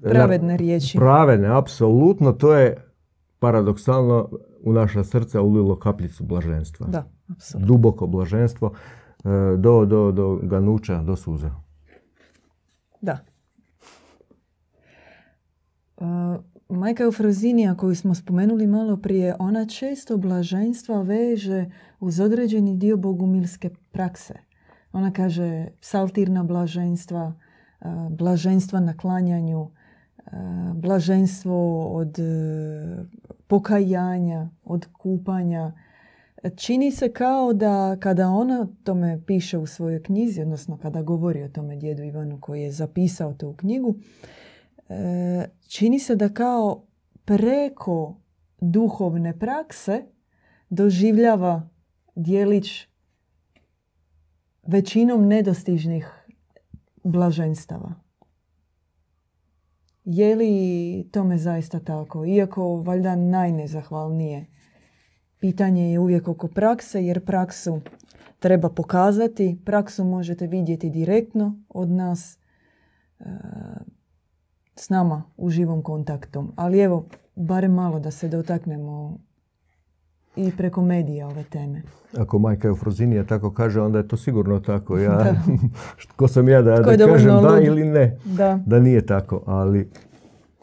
[0.02, 0.98] pravedne riječi.
[0.98, 2.32] Pravedne, apsolutno.
[2.32, 2.87] To je
[3.40, 4.30] paradoksalno
[4.64, 6.88] u naša srca ulilo kapljicu blaženstva.
[6.88, 7.68] Da, apsolutno.
[7.68, 11.52] Duboko blaženstvo e, do, do, do ganuća, do suza.
[13.02, 13.18] Da.
[15.98, 16.06] Uh,
[16.70, 21.66] Majka Eufrozinija koju smo spomenuli malo prije, ona često blaženstva veže
[22.00, 24.34] uz određeni dio bogumilske prakse.
[24.92, 27.34] Ona kaže saltirna blaženstva,
[28.10, 29.72] blaženstva na klanjanju,
[30.74, 32.24] blaženstvo od e,
[33.48, 35.72] pokajanja, od kupanja.
[36.56, 41.50] Čini se kao da kada ona tome piše u svojoj knjizi, odnosno kada govori o
[41.50, 43.96] tome djedu Ivanu koji je zapisao to u knjigu,
[44.90, 46.84] E, čini se da kao
[47.26, 48.22] preko
[48.62, 50.06] duhovne prakse
[50.70, 51.70] doživljava
[52.16, 52.88] dijelić
[54.64, 56.12] većinom nedostižnih
[57.04, 58.07] blaženstava.
[60.10, 62.26] Je li tome zaista tako?
[62.26, 64.46] Iako valjda najnezahvalnije.
[65.40, 67.82] Pitanje je uvijek oko prakse, jer praksu
[68.40, 69.62] treba pokazati.
[69.66, 72.40] Praksu možete vidjeti direktno od nas.
[73.20, 73.26] E,
[74.76, 76.54] s nama u živom kontaktu.
[76.56, 79.18] Ali evo, barem malo da se dotaknemo
[80.38, 81.82] i preko medija ove teme.
[82.18, 84.98] Ako majka Eufrozinija tako kaže, onda je to sigurno tako.
[84.98, 85.36] Ja,
[86.16, 88.60] ko sam ja da, da kažem da ili ne, da.
[88.66, 89.44] da nije tako.
[89.46, 89.90] Ali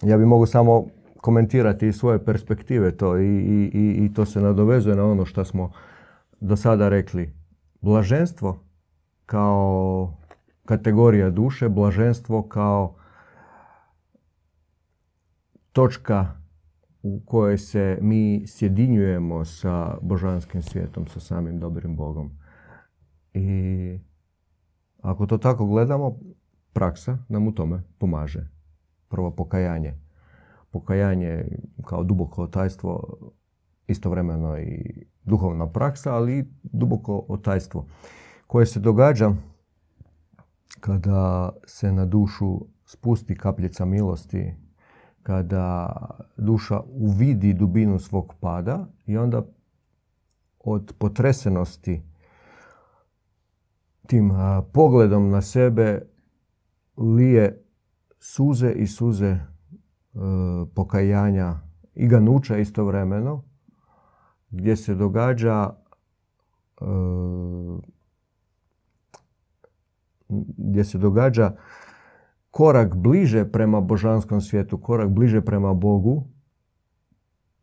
[0.03, 4.41] ja bi mogu samo komentirati iz svoje perspektive to i, i, i, i to se
[4.41, 5.73] nadovezuje na ono što smo
[6.41, 7.33] do sada rekli.
[7.81, 8.59] Blaženstvo
[9.27, 10.15] kao
[10.65, 12.95] kategorija duše, blaženstvo kao
[15.73, 16.44] točka
[17.05, 22.31] u kojoj se mi sjedinjujemo sa božanskim svijetom, sa samim dobrim Bogom.
[23.35, 23.99] I
[25.01, 26.19] ako to tako gledamo,
[26.73, 28.49] praksa nam u tome pomaže.
[29.09, 29.95] Prvo pokajanje.
[30.71, 31.45] Pokajanje
[31.85, 33.19] kao duboko otajstvo,
[33.87, 37.87] istovremeno i duhovna praksa, ali i duboko otajstvo
[38.47, 39.33] koje se događa
[40.81, 44.55] kada se na dušu spusti kapljica milosti
[45.25, 45.97] kada
[46.37, 49.43] duša uvidi dubinu svog pada i onda
[50.61, 52.03] od potresenosti
[54.07, 54.33] tim
[54.73, 56.03] pogledom na sebe
[56.97, 57.65] lije
[58.19, 59.41] suze i suze e,
[60.75, 61.55] pokajanja
[61.95, 63.43] i ganuća istovremeno
[64.51, 65.71] gdje se događa
[66.81, 66.85] e,
[70.57, 71.57] gdje se događa
[72.55, 76.25] korak bliže prema božanskom svijetu, korak bliže prema Bogu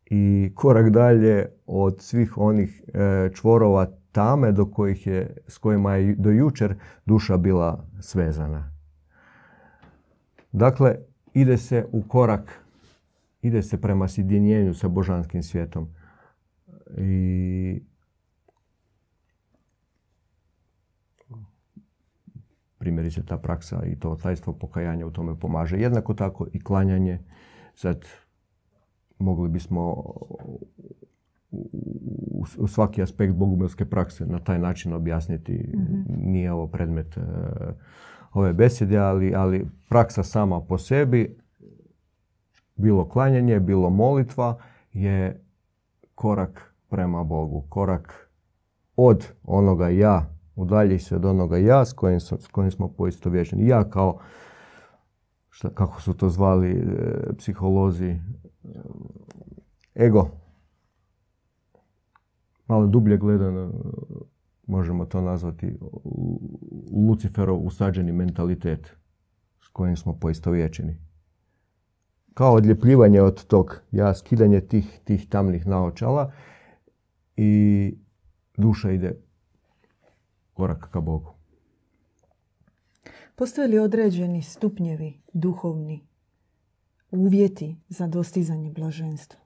[0.06, 6.14] i korak dalje od svih onih e, čvorova tame do kojih je, s kojima je
[6.14, 6.74] do jučer
[7.06, 8.72] duša bila svezana.
[10.52, 10.96] Dakle,
[11.34, 12.64] ide se u korak,
[13.42, 15.88] ide se prema sjedinjenju sa božanskim svijetom.
[16.96, 17.82] I
[22.82, 25.78] primjerice ta praksa i to tajstvo pokajanja u tome pomaže.
[25.78, 27.18] Jednako tako i klanjanje.
[27.74, 28.04] Sad
[29.18, 30.04] mogli bismo
[32.58, 35.70] u svaki aspekt bogumilske prakse na taj način objasniti.
[35.74, 36.30] Mhm.
[36.32, 37.20] Nije ovo predmet e,
[38.32, 41.38] ove besede, ali, ali praksa sama po sebi,
[42.76, 44.58] bilo klanjanje, bilo molitva,
[44.92, 45.44] je
[46.14, 47.64] korak prema Bogu.
[47.68, 48.30] Korak
[48.96, 53.66] od onoga ja udalji se od onoga ja s kojim, s kojim smo poistovjećeni.
[53.66, 54.18] Ja kao,
[55.50, 58.18] šta, kako su to zvali e, psiholozi, e,
[59.94, 60.28] ego.
[62.68, 63.72] Malo dublje gledano
[64.66, 65.78] možemo to nazvati
[67.08, 68.96] Luciferov usađeni mentalitet
[69.60, 70.96] s kojim smo poistovjećeni.
[72.34, 76.32] Kao odljepljivanje od tog, ja skidanje tih, tih tamnih naočala
[77.36, 77.94] i
[78.56, 79.16] duša ide
[80.52, 81.34] korak ka Bogu.
[83.34, 86.06] Postoje li određeni stupnjevi duhovni
[87.10, 89.40] uvjeti za dostizanje blaženstva?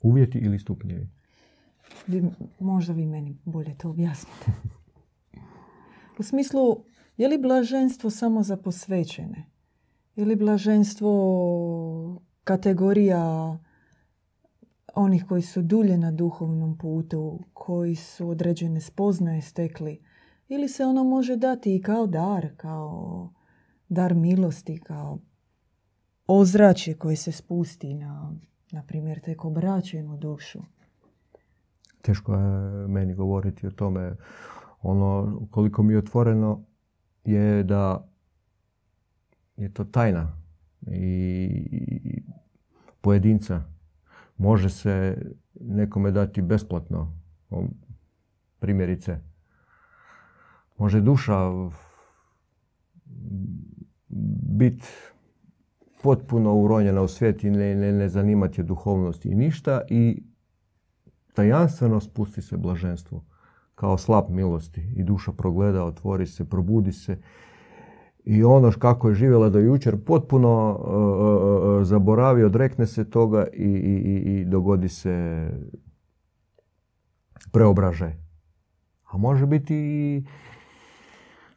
[0.00, 1.08] Uvjeti ili stupnjevi?
[2.60, 4.52] možda vi meni bolje to objasnite.
[6.18, 6.84] U smislu,
[7.16, 9.44] je li blaženstvo samo za posvećene?
[10.16, 13.58] Je li blaženstvo kategorija
[14.96, 20.00] onih koji su dulje na duhovnom putu, koji su određene spoznaje stekli,
[20.48, 23.30] ili se ono može dati i kao dar, kao
[23.88, 25.18] dar milosti, kao
[26.26, 28.32] ozračje koje se spusti na,
[28.72, 30.62] na primjer, tek obraćenu dušu.
[32.02, 34.16] Teško je meni govoriti o tome.
[34.82, 36.64] Ono, koliko mi je otvoreno,
[37.24, 38.08] je da
[39.56, 40.42] je to tajna
[40.86, 42.22] i
[43.00, 43.75] pojedinca
[44.36, 45.22] može se
[45.60, 47.18] nekome dati besplatno.
[48.58, 49.18] Primjerice,
[50.78, 51.50] može duša
[54.58, 54.86] biti
[56.02, 60.22] potpuno uronjena u svijet i ne, ne, ne zanimati je duhovnost i ništa i
[61.34, 63.24] tajanstveno spusti se blaženstvo
[63.74, 67.18] kao slab milosti i duša progleda, otvori se, probudi se
[68.26, 74.40] i ono kako je živjela do jučer potpuno uh, zaboravi, odrekne se toga i, i,
[74.40, 75.48] i dogodi se
[77.52, 78.12] preobražaj.
[79.04, 80.24] A može biti i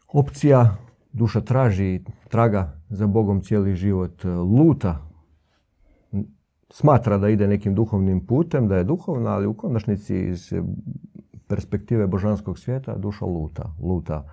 [0.08, 0.78] opcija
[1.14, 5.10] duša traži, traga za Bogom cijeli život, luta,
[6.70, 10.54] smatra da ide nekim duhovnim putem, da je duhovna, ali u konačnici iz
[11.48, 13.76] perspektive božanskog svijeta duša luta.
[13.82, 14.30] Luta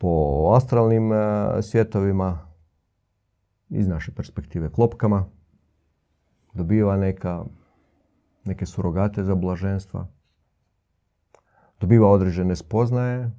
[0.00, 1.16] po astralnim e,
[1.62, 2.38] svjetovima,
[3.68, 5.24] iz naše perspektive klopkama,
[6.52, 7.44] dobiva neka,
[8.44, 10.06] neke surogate za blaženstva,
[11.80, 13.30] dobiva određene spoznaje,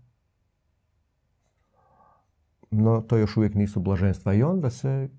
[2.71, 4.33] no to još uvijek nisu blaženstva.
[4.33, 5.09] I onda se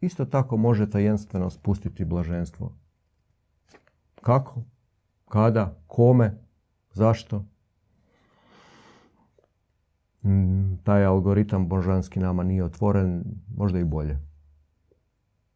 [0.00, 2.72] isto tako može tajenstveno spustiti blaženstvo.
[4.20, 4.62] Kako?
[5.28, 5.74] Kada?
[5.86, 6.38] Kome?
[6.92, 7.44] Zašto?
[10.28, 13.24] Mm, taj algoritam božanski nama nije otvoren,
[13.56, 14.18] možda i bolje.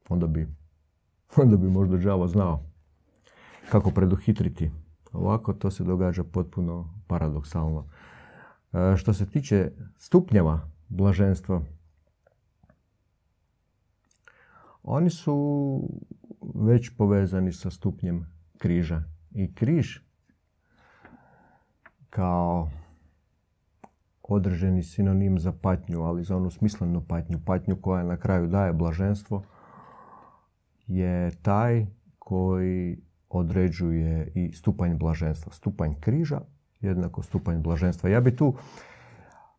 [0.09, 0.49] Onda bi,
[1.43, 2.63] onda bi možda đavo znao
[3.71, 4.71] kako preduhitriti.
[5.13, 7.87] Ovako to se događa potpuno paradoksalno.
[8.73, 11.63] E, što se tiče stupnjeva blaženstva,
[14.83, 15.37] oni su
[16.55, 18.27] već povezani sa stupnjem
[18.59, 19.03] križa.
[19.35, 19.99] I križ
[22.11, 22.71] kao
[24.23, 29.43] određeni sinonim za patnju, ali za onu smislenu patnju, patnju koja na kraju daje blaženstvo,
[30.87, 31.87] je taj
[32.19, 35.53] koji određuje i stupanj blaženstva.
[35.53, 36.41] Stupanj križa
[36.81, 38.11] jednako stupanj blaženstva.
[38.11, 38.55] Ja bi tu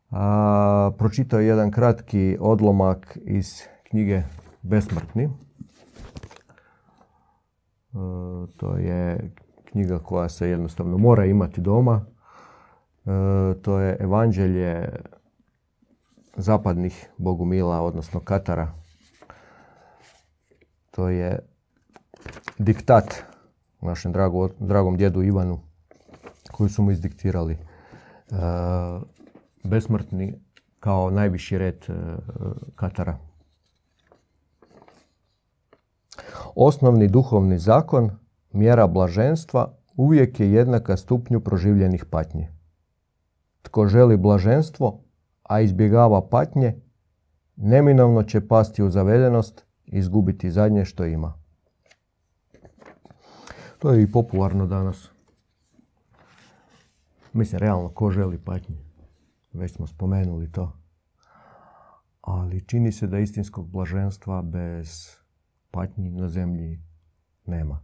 [0.10, 3.48] a, pročitao jedan kratki odlomak iz
[3.90, 4.22] knjige
[4.62, 5.24] Besmrtni.
[5.24, 5.30] E,
[8.58, 9.32] to je
[9.66, 12.06] knjiga koja se jednostavno mora imati doma.
[13.06, 13.10] E,
[13.62, 14.90] to je evanđelje
[16.36, 18.74] zapadnih bogumila, odnosno katara.
[20.92, 21.40] To je
[22.58, 23.24] diktat
[23.82, 24.14] našem
[24.60, 25.60] dragom djedu Ivanu
[26.52, 27.54] koju su mu izdiktirali.
[27.54, 27.58] E,
[29.64, 30.34] besmrtni
[30.80, 31.86] kao najviši red
[32.76, 33.18] katara.
[36.56, 38.12] Osnovni duhovni zakon,
[38.52, 42.48] mjera blaženstva, uvijek je jednaka stupnju proživljenih patnji.
[43.64, 45.00] Tko želi blaženstvo,
[45.44, 46.82] a izbjegava patnje,
[47.56, 51.34] neminovno će pasti u zavedenost i izgubiti zadnje što ima.
[53.80, 55.10] To je i popularno danas.
[57.34, 58.76] Mislim, realno, ko želi patnje?
[59.54, 60.72] Već smo spomenuli to.
[62.22, 65.18] Ali čini se da istinskog blaženstva bez
[65.72, 66.80] patnji na zemlji
[67.46, 67.80] nema.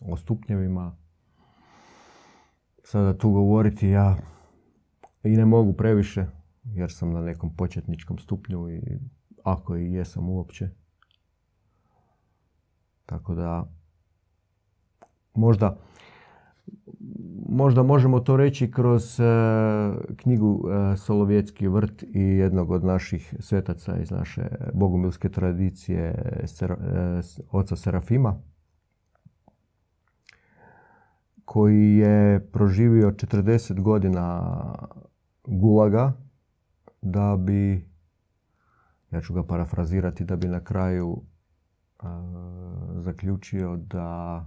[0.00, 0.96] O stupnjevima
[2.90, 4.16] sada tu govoriti ja
[5.24, 6.26] i ne mogu previše
[6.64, 8.80] jer sam na nekom početničkom stupnju i
[9.44, 10.68] ako i jesam uopće.
[13.06, 13.72] Tako da
[15.34, 15.78] možda
[17.48, 19.24] možda možemo to reći kroz e,
[20.16, 27.20] knjigu e, Solovjetski vrt i jednog od naših svetaca iz naše bogumilske tradicije, e,
[27.50, 28.42] oca Serafima,
[31.48, 34.52] koji je proživio 40 godina
[35.46, 36.12] gulaga
[37.02, 37.88] da bi,
[39.10, 41.22] ja ću ga parafrazirati, da bi na kraju
[42.94, 44.44] zaključio da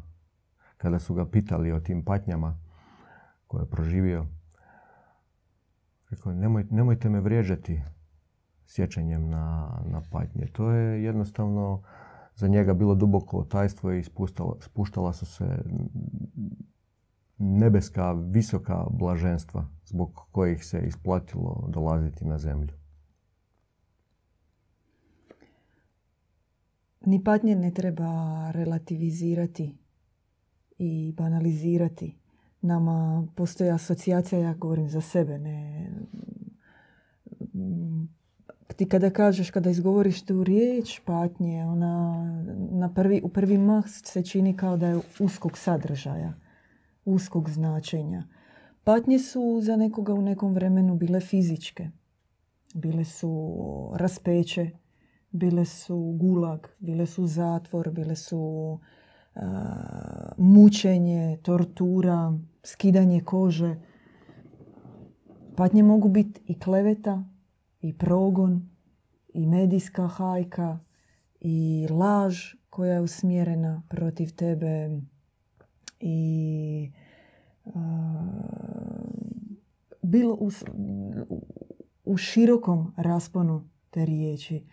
[0.78, 2.58] kada su ga pitali o tim patnjama
[3.48, 4.26] koje je proživio,
[6.10, 7.82] rekao, Nemoj, nemojte me vrijeđati
[8.66, 10.48] sjećanjem na, na patnje.
[10.54, 11.82] To je jednostavno
[12.36, 14.04] za njega bilo duboko tajstvo i
[14.60, 15.64] spuštala su se
[17.42, 22.74] nebeska, visoka blaženstva zbog kojih se isplatilo dolaziti na zemlju.
[27.06, 29.78] Ni patnje ne treba relativizirati
[30.78, 32.18] i banalizirati.
[32.62, 35.90] Nama postoji asocijacija, ja govorim za sebe, ne...
[38.76, 42.26] Ti kada kažeš, kada izgovoriš tu riječ patnje, ona
[42.72, 46.34] na prvi, u prvi mah se čini kao da je uskog sadržaja,
[47.06, 48.28] uskog značenja.
[48.84, 51.90] Patnje su za nekoga u nekom vremenu bile fizičke.
[52.74, 53.54] Bile su
[53.96, 54.70] raspeće,
[55.32, 58.80] bile su gulag, bile su zatvor, bile su
[60.38, 63.76] mučenje, tortura, skidanje kože.
[65.56, 67.24] Patnje mogu biti i kleveta,
[67.82, 68.70] i progon,
[69.34, 70.80] i medijska hajka,
[71.40, 75.02] i laž koja je usmjerena protiv tebe
[76.02, 76.92] i
[80.02, 80.50] bilo u,
[82.06, 84.66] u širokom rasponu te riječi.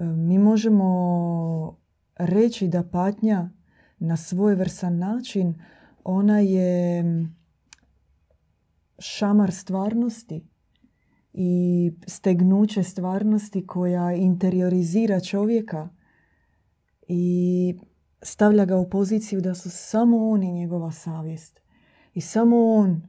[0.00, 1.78] Mi možemo
[2.16, 3.50] reći da patnja
[3.98, 5.54] na svojvrsan način,
[6.04, 7.04] ona je
[8.98, 10.46] šamar stvarnosti
[11.32, 15.88] i stegnuće stvarnosti koja interiorizira čovjeka
[17.08, 17.74] i
[18.24, 21.60] stavlja ga u poziciju da su samo on i njegova savjest.
[22.14, 23.02] I samo on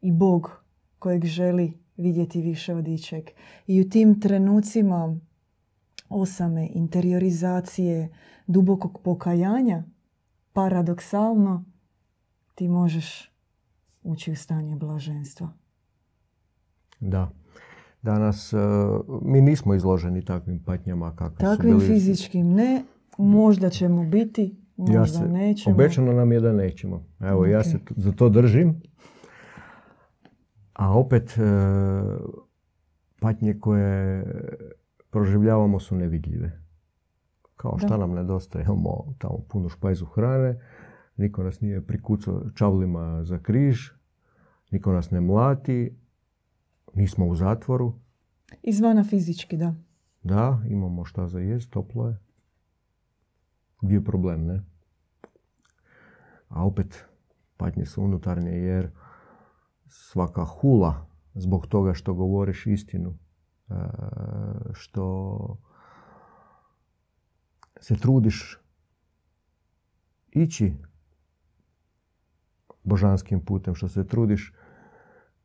[0.00, 0.50] i Bog
[0.98, 3.24] kojeg želi vidjeti više od ičeg.
[3.66, 5.20] I u tim trenucima
[6.08, 8.08] osame, interiorizacije,
[8.46, 9.84] dubokog pokajanja,
[10.52, 11.64] paradoksalno
[12.54, 13.32] ti možeš
[14.02, 15.48] ući u stanje blaženstva.
[17.00, 17.30] Da.
[18.02, 18.60] Danas uh,
[19.22, 21.94] mi nismo izloženi takvim patnjama kakve takvim su bili...
[21.94, 22.84] fizičkim ne,
[23.18, 25.74] možda ćemo biti, možda Ja se, nećemo.
[25.74, 27.04] obećano nam je da nećemo.
[27.20, 27.64] Evo, ja Ok.
[27.64, 28.80] se t- za to držim.
[30.72, 31.42] A opet, e,
[33.20, 34.24] patnje koje
[35.10, 36.62] proživljavamo su nevidljive.
[37.56, 37.96] Kao šta Da.
[37.96, 40.60] nam nedostaje, imamo tamo punu špajzu hrane,
[41.16, 43.78] niko nas nije prikucao čavlima za križ,
[44.70, 45.96] niko nas ne mlati,
[46.94, 47.92] nismo u zatvoru.
[48.62, 49.74] Izvana fizički, da.
[50.22, 52.16] Da, imamo šta za jest, toplo je.
[53.88, 54.64] Je problem, ne?
[56.48, 57.04] A opet,
[57.56, 58.90] patnje su unutarnje jer
[59.86, 63.18] svaka hula zbog toga što govoriš istinu,
[63.68, 63.74] e,
[64.72, 65.58] što
[67.80, 68.58] se trudiš
[70.30, 70.74] ići
[72.84, 74.52] božanskim putem, što se trudiš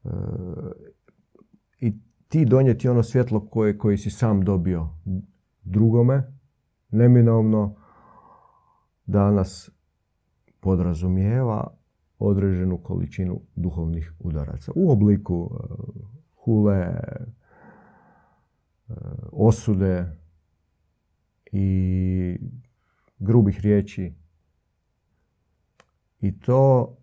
[0.03, 0.09] e,
[1.79, 4.89] i ti donijeti ono svjetlo koje, koji si sam dobio
[5.63, 6.33] drugome,
[6.89, 7.80] neminovno
[9.05, 9.69] danas
[10.59, 11.81] podrazumijeva
[12.19, 15.63] određenu količinu duhovnih udaraca u obliku e,
[16.35, 16.99] hule, e,
[19.31, 20.17] osude
[21.51, 22.37] i
[23.19, 24.13] grubih riječi.
[26.19, 26.95] I to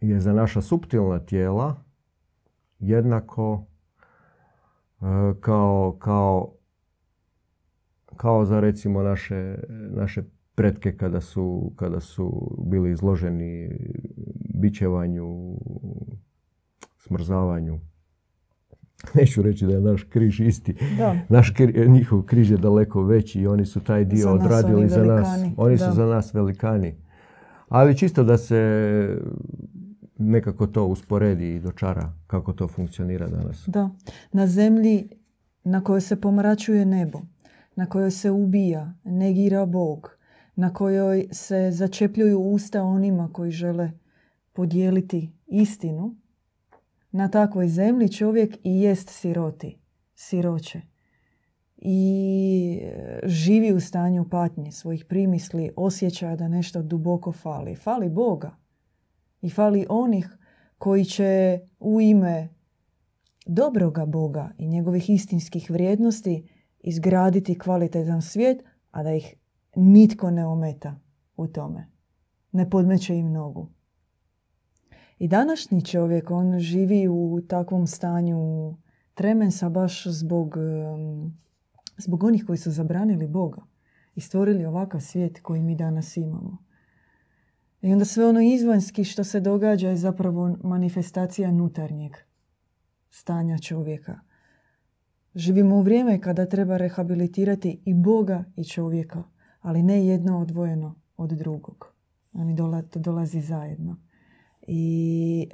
[0.00, 1.84] je za naša suptilna tijela
[2.78, 3.66] jednako
[5.00, 5.04] e,
[5.40, 6.53] kao, kao,
[8.16, 9.58] kao za recimo naše,
[9.90, 10.22] naše
[10.54, 13.70] pretke kada su, kada su bili izloženi
[14.54, 15.56] bićevanju,
[16.98, 17.80] smrzavanju.
[19.14, 20.74] Neću reći da je naš križ isti.
[20.98, 21.16] Da.
[21.28, 25.04] Naš kri- njihov križ je daleko veći i oni su taj dio Za odradili za
[25.04, 25.28] nas.
[25.56, 26.94] Oni su za nas velikani.
[27.68, 29.18] Ali čisto da se
[30.18, 33.64] nekako to usporedi i dočara kako to funkcionira danas.
[33.66, 33.90] Da.
[34.32, 35.08] Na zemlji
[35.64, 37.20] na kojoj se pomračuje nebo,
[37.76, 40.18] na kojoj se ubija, negira Bog,
[40.56, 43.90] na kojoj se začepljuju usta onima koji žele
[44.52, 46.16] podijeliti istinu,
[47.10, 49.78] na takvoj zemlji čovjek i jest siroti,
[50.14, 50.80] siroće.
[51.76, 57.76] I e, živi u stanju patnje svojih primisli, osjećaja da nešto duboko fali.
[57.76, 58.56] Fali Boga.
[59.42, 60.38] I fali onih
[60.78, 62.48] koji će u ime
[63.46, 66.48] dobroga Boga i njegovih istinskih vrijednosti
[66.84, 69.34] izgraditi kvalitetan svijet, a da ih
[69.76, 71.00] nitko ne ometa
[71.36, 71.90] u tome.
[72.52, 73.68] Ne podmeće im nogu.
[75.18, 78.74] I današnji čovjek, on živi u takvom stanju
[79.14, 80.54] tremensa baš zbog,
[81.96, 83.62] zbog onih koji su zabranili Boga
[84.14, 86.64] i stvorili ovakav svijet koji mi danas imamo.
[87.82, 92.12] I onda sve ono izvanjski što se događa je zapravo manifestacija nutarnjeg
[93.10, 94.20] stanja čovjeka.
[95.34, 99.22] Živimo u vrijeme kada treba rehabilitirati i Boga i čovjeka,
[99.60, 101.94] ali ne jedno odvojeno od drugog.
[102.32, 103.96] Oni dola, to dolazi zajedno.
[104.66, 105.48] I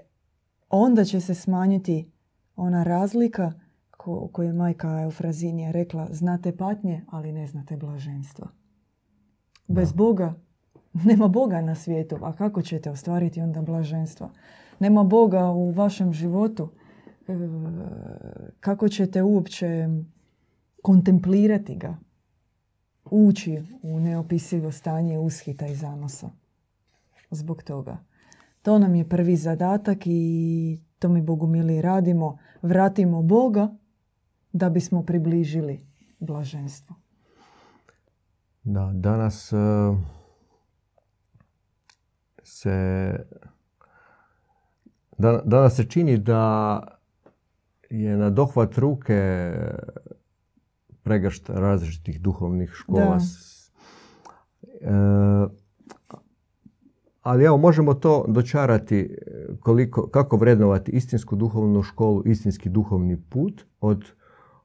[0.71, 2.11] onda će se smanjiti
[2.57, 3.53] ona razlika
[3.91, 8.49] ko, koju je majka Eufrazinija rekla, znate patnje, ali ne znate blaženstva.
[9.69, 10.35] Bez Boga
[10.93, 14.31] nema Boga na svijetu, a kako ćete ostvariti onda blaženstva?
[14.79, 16.69] Nema Boga u vašem životu,
[18.61, 19.89] kako ćete uopće
[20.83, 21.97] kontemplirati ga,
[23.05, 26.31] ući u neopisivo stanje ushita i zanosa.
[27.31, 27.99] Zbog toga.
[28.63, 32.39] To nam je prvi zadatak i to mi Bogu mili radimo.
[32.63, 33.77] Vratimo Boga
[34.53, 35.87] da bismo približili
[36.19, 36.97] blaženstvo.
[38.63, 39.57] Da, danas e,
[42.43, 43.11] se
[45.19, 46.81] da- danas se čini da
[47.91, 49.51] je na dohvat ruke
[51.03, 53.19] pregršt različitih duhovnih škola.
[53.19, 53.19] Da.
[54.81, 55.51] E,
[57.23, 59.17] ali evo, možemo to dočarati e,
[59.61, 64.05] koliko, kako vrednovati istinsku duhovnu školu, istinski duhovni put od,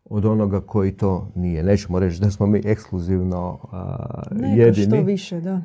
[0.05, 1.63] od onoga koji to nije.
[1.63, 4.88] Nećemo reći da smo mi ekskluzivno a, Neka jedini.
[4.88, 5.61] što više, da.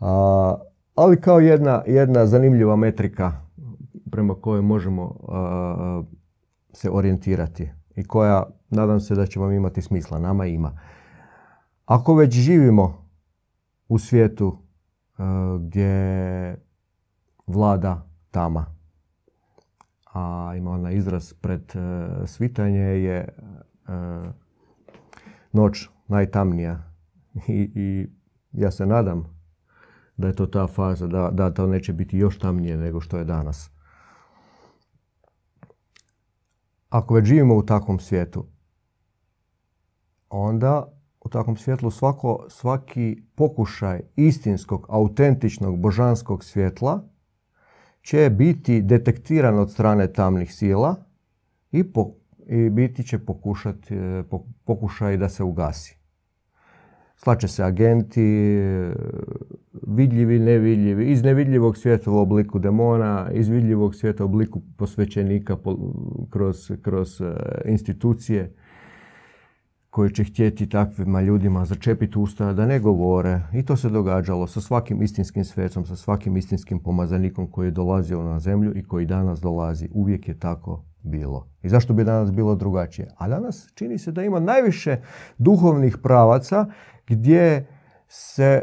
[0.00, 0.54] A,
[0.94, 3.32] ali kao jedna, jedna zanimljiva metrika
[4.10, 6.02] prema kojoj možemo a,
[6.72, 10.18] se orijentirati i koja nadam se da će vam imati smisla.
[10.18, 10.78] Nama ima.
[11.84, 13.08] Ako već živimo
[13.88, 14.58] u svijetu
[15.18, 16.56] a, gdje
[17.46, 18.66] vlada tama,
[20.14, 23.28] a ima onaj izraz pred e, svitanje je e,
[25.52, 26.92] noć najtamnija
[27.48, 28.06] I, i
[28.52, 29.42] ja se nadam
[30.16, 33.24] da je to ta faza, da, da to neće biti još tamnije nego što je
[33.24, 33.70] danas.
[36.92, 38.46] Ako već živimo u takvom svijetu,
[40.28, 47.08] onda u takvom svjetlu svako, svaki pokušaj istinskog, autentičnog, božanskog svjetla
[48.02, 51.04] će biti detektiran od strane tamnih sila
[51.70, 51.84] i,
[52.46, 54.22] i biti će pokušati, e,
[54.64, 56.01] pokušaj da se ugasi.
[57.24, 58.58] Slače se agenti,
[59.86, 65.56] vidljivi, nevidljivi, iz nevidljivog svijeta u obliku demona, iz vidljivog svijeta u obliku posvećenika
[66.30, 68.54] kroz, kroz e, institucije
[69.90, 73.40] koji će htjeti takvima ljudima začepiti usta da ne govore.
[73.52, 78.22] I to se događalo sa svakim istinskim svecom, sa svakim istinskim pomazanikom koji je dolazio
[78.22, 79.88] na zemlju i koji danas dolazi.
[79.92, 81.48] Uvijek je tako bilo.
[81.62, 83.08] I zašto bi danas bilo drugačije?
[83.18, 84.96] A danas čini se da ima najviše
[85.38, 86.66] duhovnih pravaca
[87.06, 87.66] gdje
[88.08, 88.62] se e,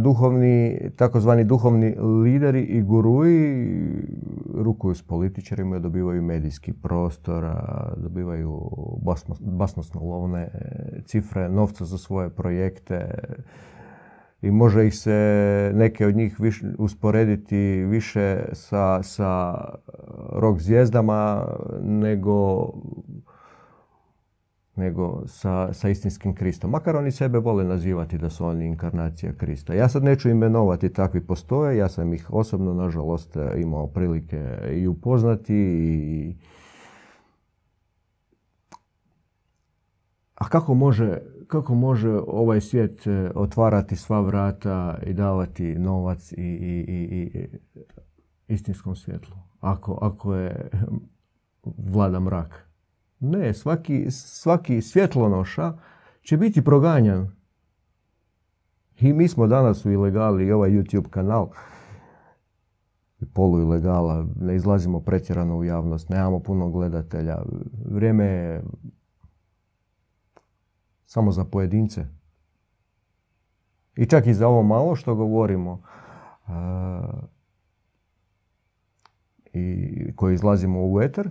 [0.00, 1.94] duhovni, takozvani duhovni
[2.24, 3.66] lideri i guruji
[4.54, 7.44] rukuju s političarima, dobivaju medijski prostor,
[7.96, 8.60] dobivaju
[9.40, 10.48] basnosno lovne
[11.04, 13.14] cifre, novca za svoje projekte.
[14.42, 16.36] I može ih se neke od njih
[16.78, 19.54] usporediti više sa, sa
[20.32, 21.46] rock zvijezdama
[21.82, 22.68] nego
[24.76, 26.70] nego sa, sa istinskim Kristom.
[26.70, 29.74] Makar oni sebe vole nazivati da su oni inkarnacija Krista.
[29.74, 35.54] Ja sad neću imenovati takvi postoje, ja sam ih osobno, nažalost, imao prilike i upoznati
[35.54, 36.36] i
[40.42, 46.36] A kako može, kako može ovaj svijet e, otvarati sva vrata i davati novac i,
[46.36, 47.48] i, i, i
[48.48, 49.36] istinskom svjetlu?
[49.60, 50.70] Ako, ako je
[51.64, 52.71] vlada mrak.
[53.24, 55.78] Ne, svaki, svaki svjetlonoša
[56.22, 57.30] će biti proganjan.
[59.00, 61.50] I mi smo danas u ilegali i ovaj YouTube kanal
[63.26, 67.38] polu ilegala, ne izlazimo pretjerano u javnost, nemamo puno gledatelja.
[67.84, 68.64] Vrijeme je
[71.06, 72.06] samo za pojedince.
[73.96, 75.82] I čak i za ovo malo što govorimo
[79.52, 81.30] i koji izlazimo u eter,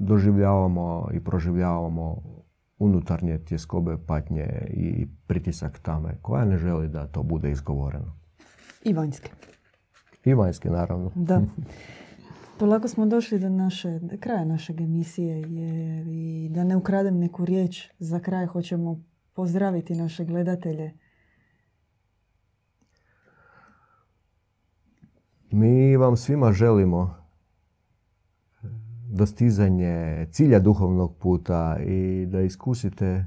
[0.00, 2.22] doživljavamo i proživljavamo
[2.78, 8.16] unutarnje tjeskobe, patnje i pritisak tame koja ne želi da to bude izgovoreno.
[8.84, 9.30] I vanjske.
[10.24, 11.10] I vanjske, naravno.
[11.14, 11.42] Da.
[12.58, 17.88] Polako smo došli do naše, kraja našeg emisije jer i da ne ukradem neku riječ,
[17.98, 19.02] za kraj hoćemo
[19.34, 20.92] pozdraviti naše gledatelje.
[25.50, 27.19] Mi vam svima želimo
[29.10, 33.24] dostizanje cilja duhovnog puta i da iskusite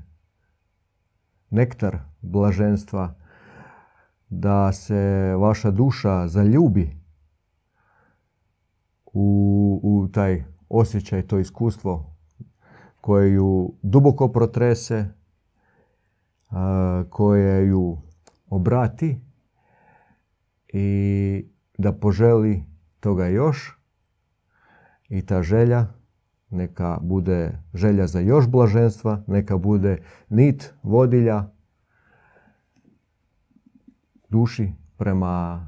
[1.49, 3.15] nektar blaženstva,
[4.29, 6.97] da se vaša duša zaljubi
[9.05, 12.15] u, u taj osjećaj, to iskustvo
[13.01, 15.05] koje ju duboko protrese,
[17.09, 17.97] koje ju
[18.49, 19.21] obrati
[20.67, 21.45] i
[21.77, 22.63] da poželi
[22.99, 23.82] toga još
[25.13, 25.87] i ta želja
[26.49, 31.49] neka bude želja za još blaženstva, neka bude nit vodilja
[34.29, 35.67] duši prema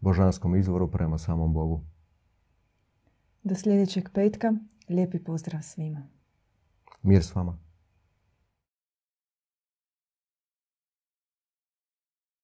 [0.00, 1.80] božanskom izvoru, prema samom Bogu.
[3.42, 4.52] Do sljedećeg petka.
[4.88, 6.02] Lijepi pozdrav svima.
[7.02, 7.58] Mir s vama.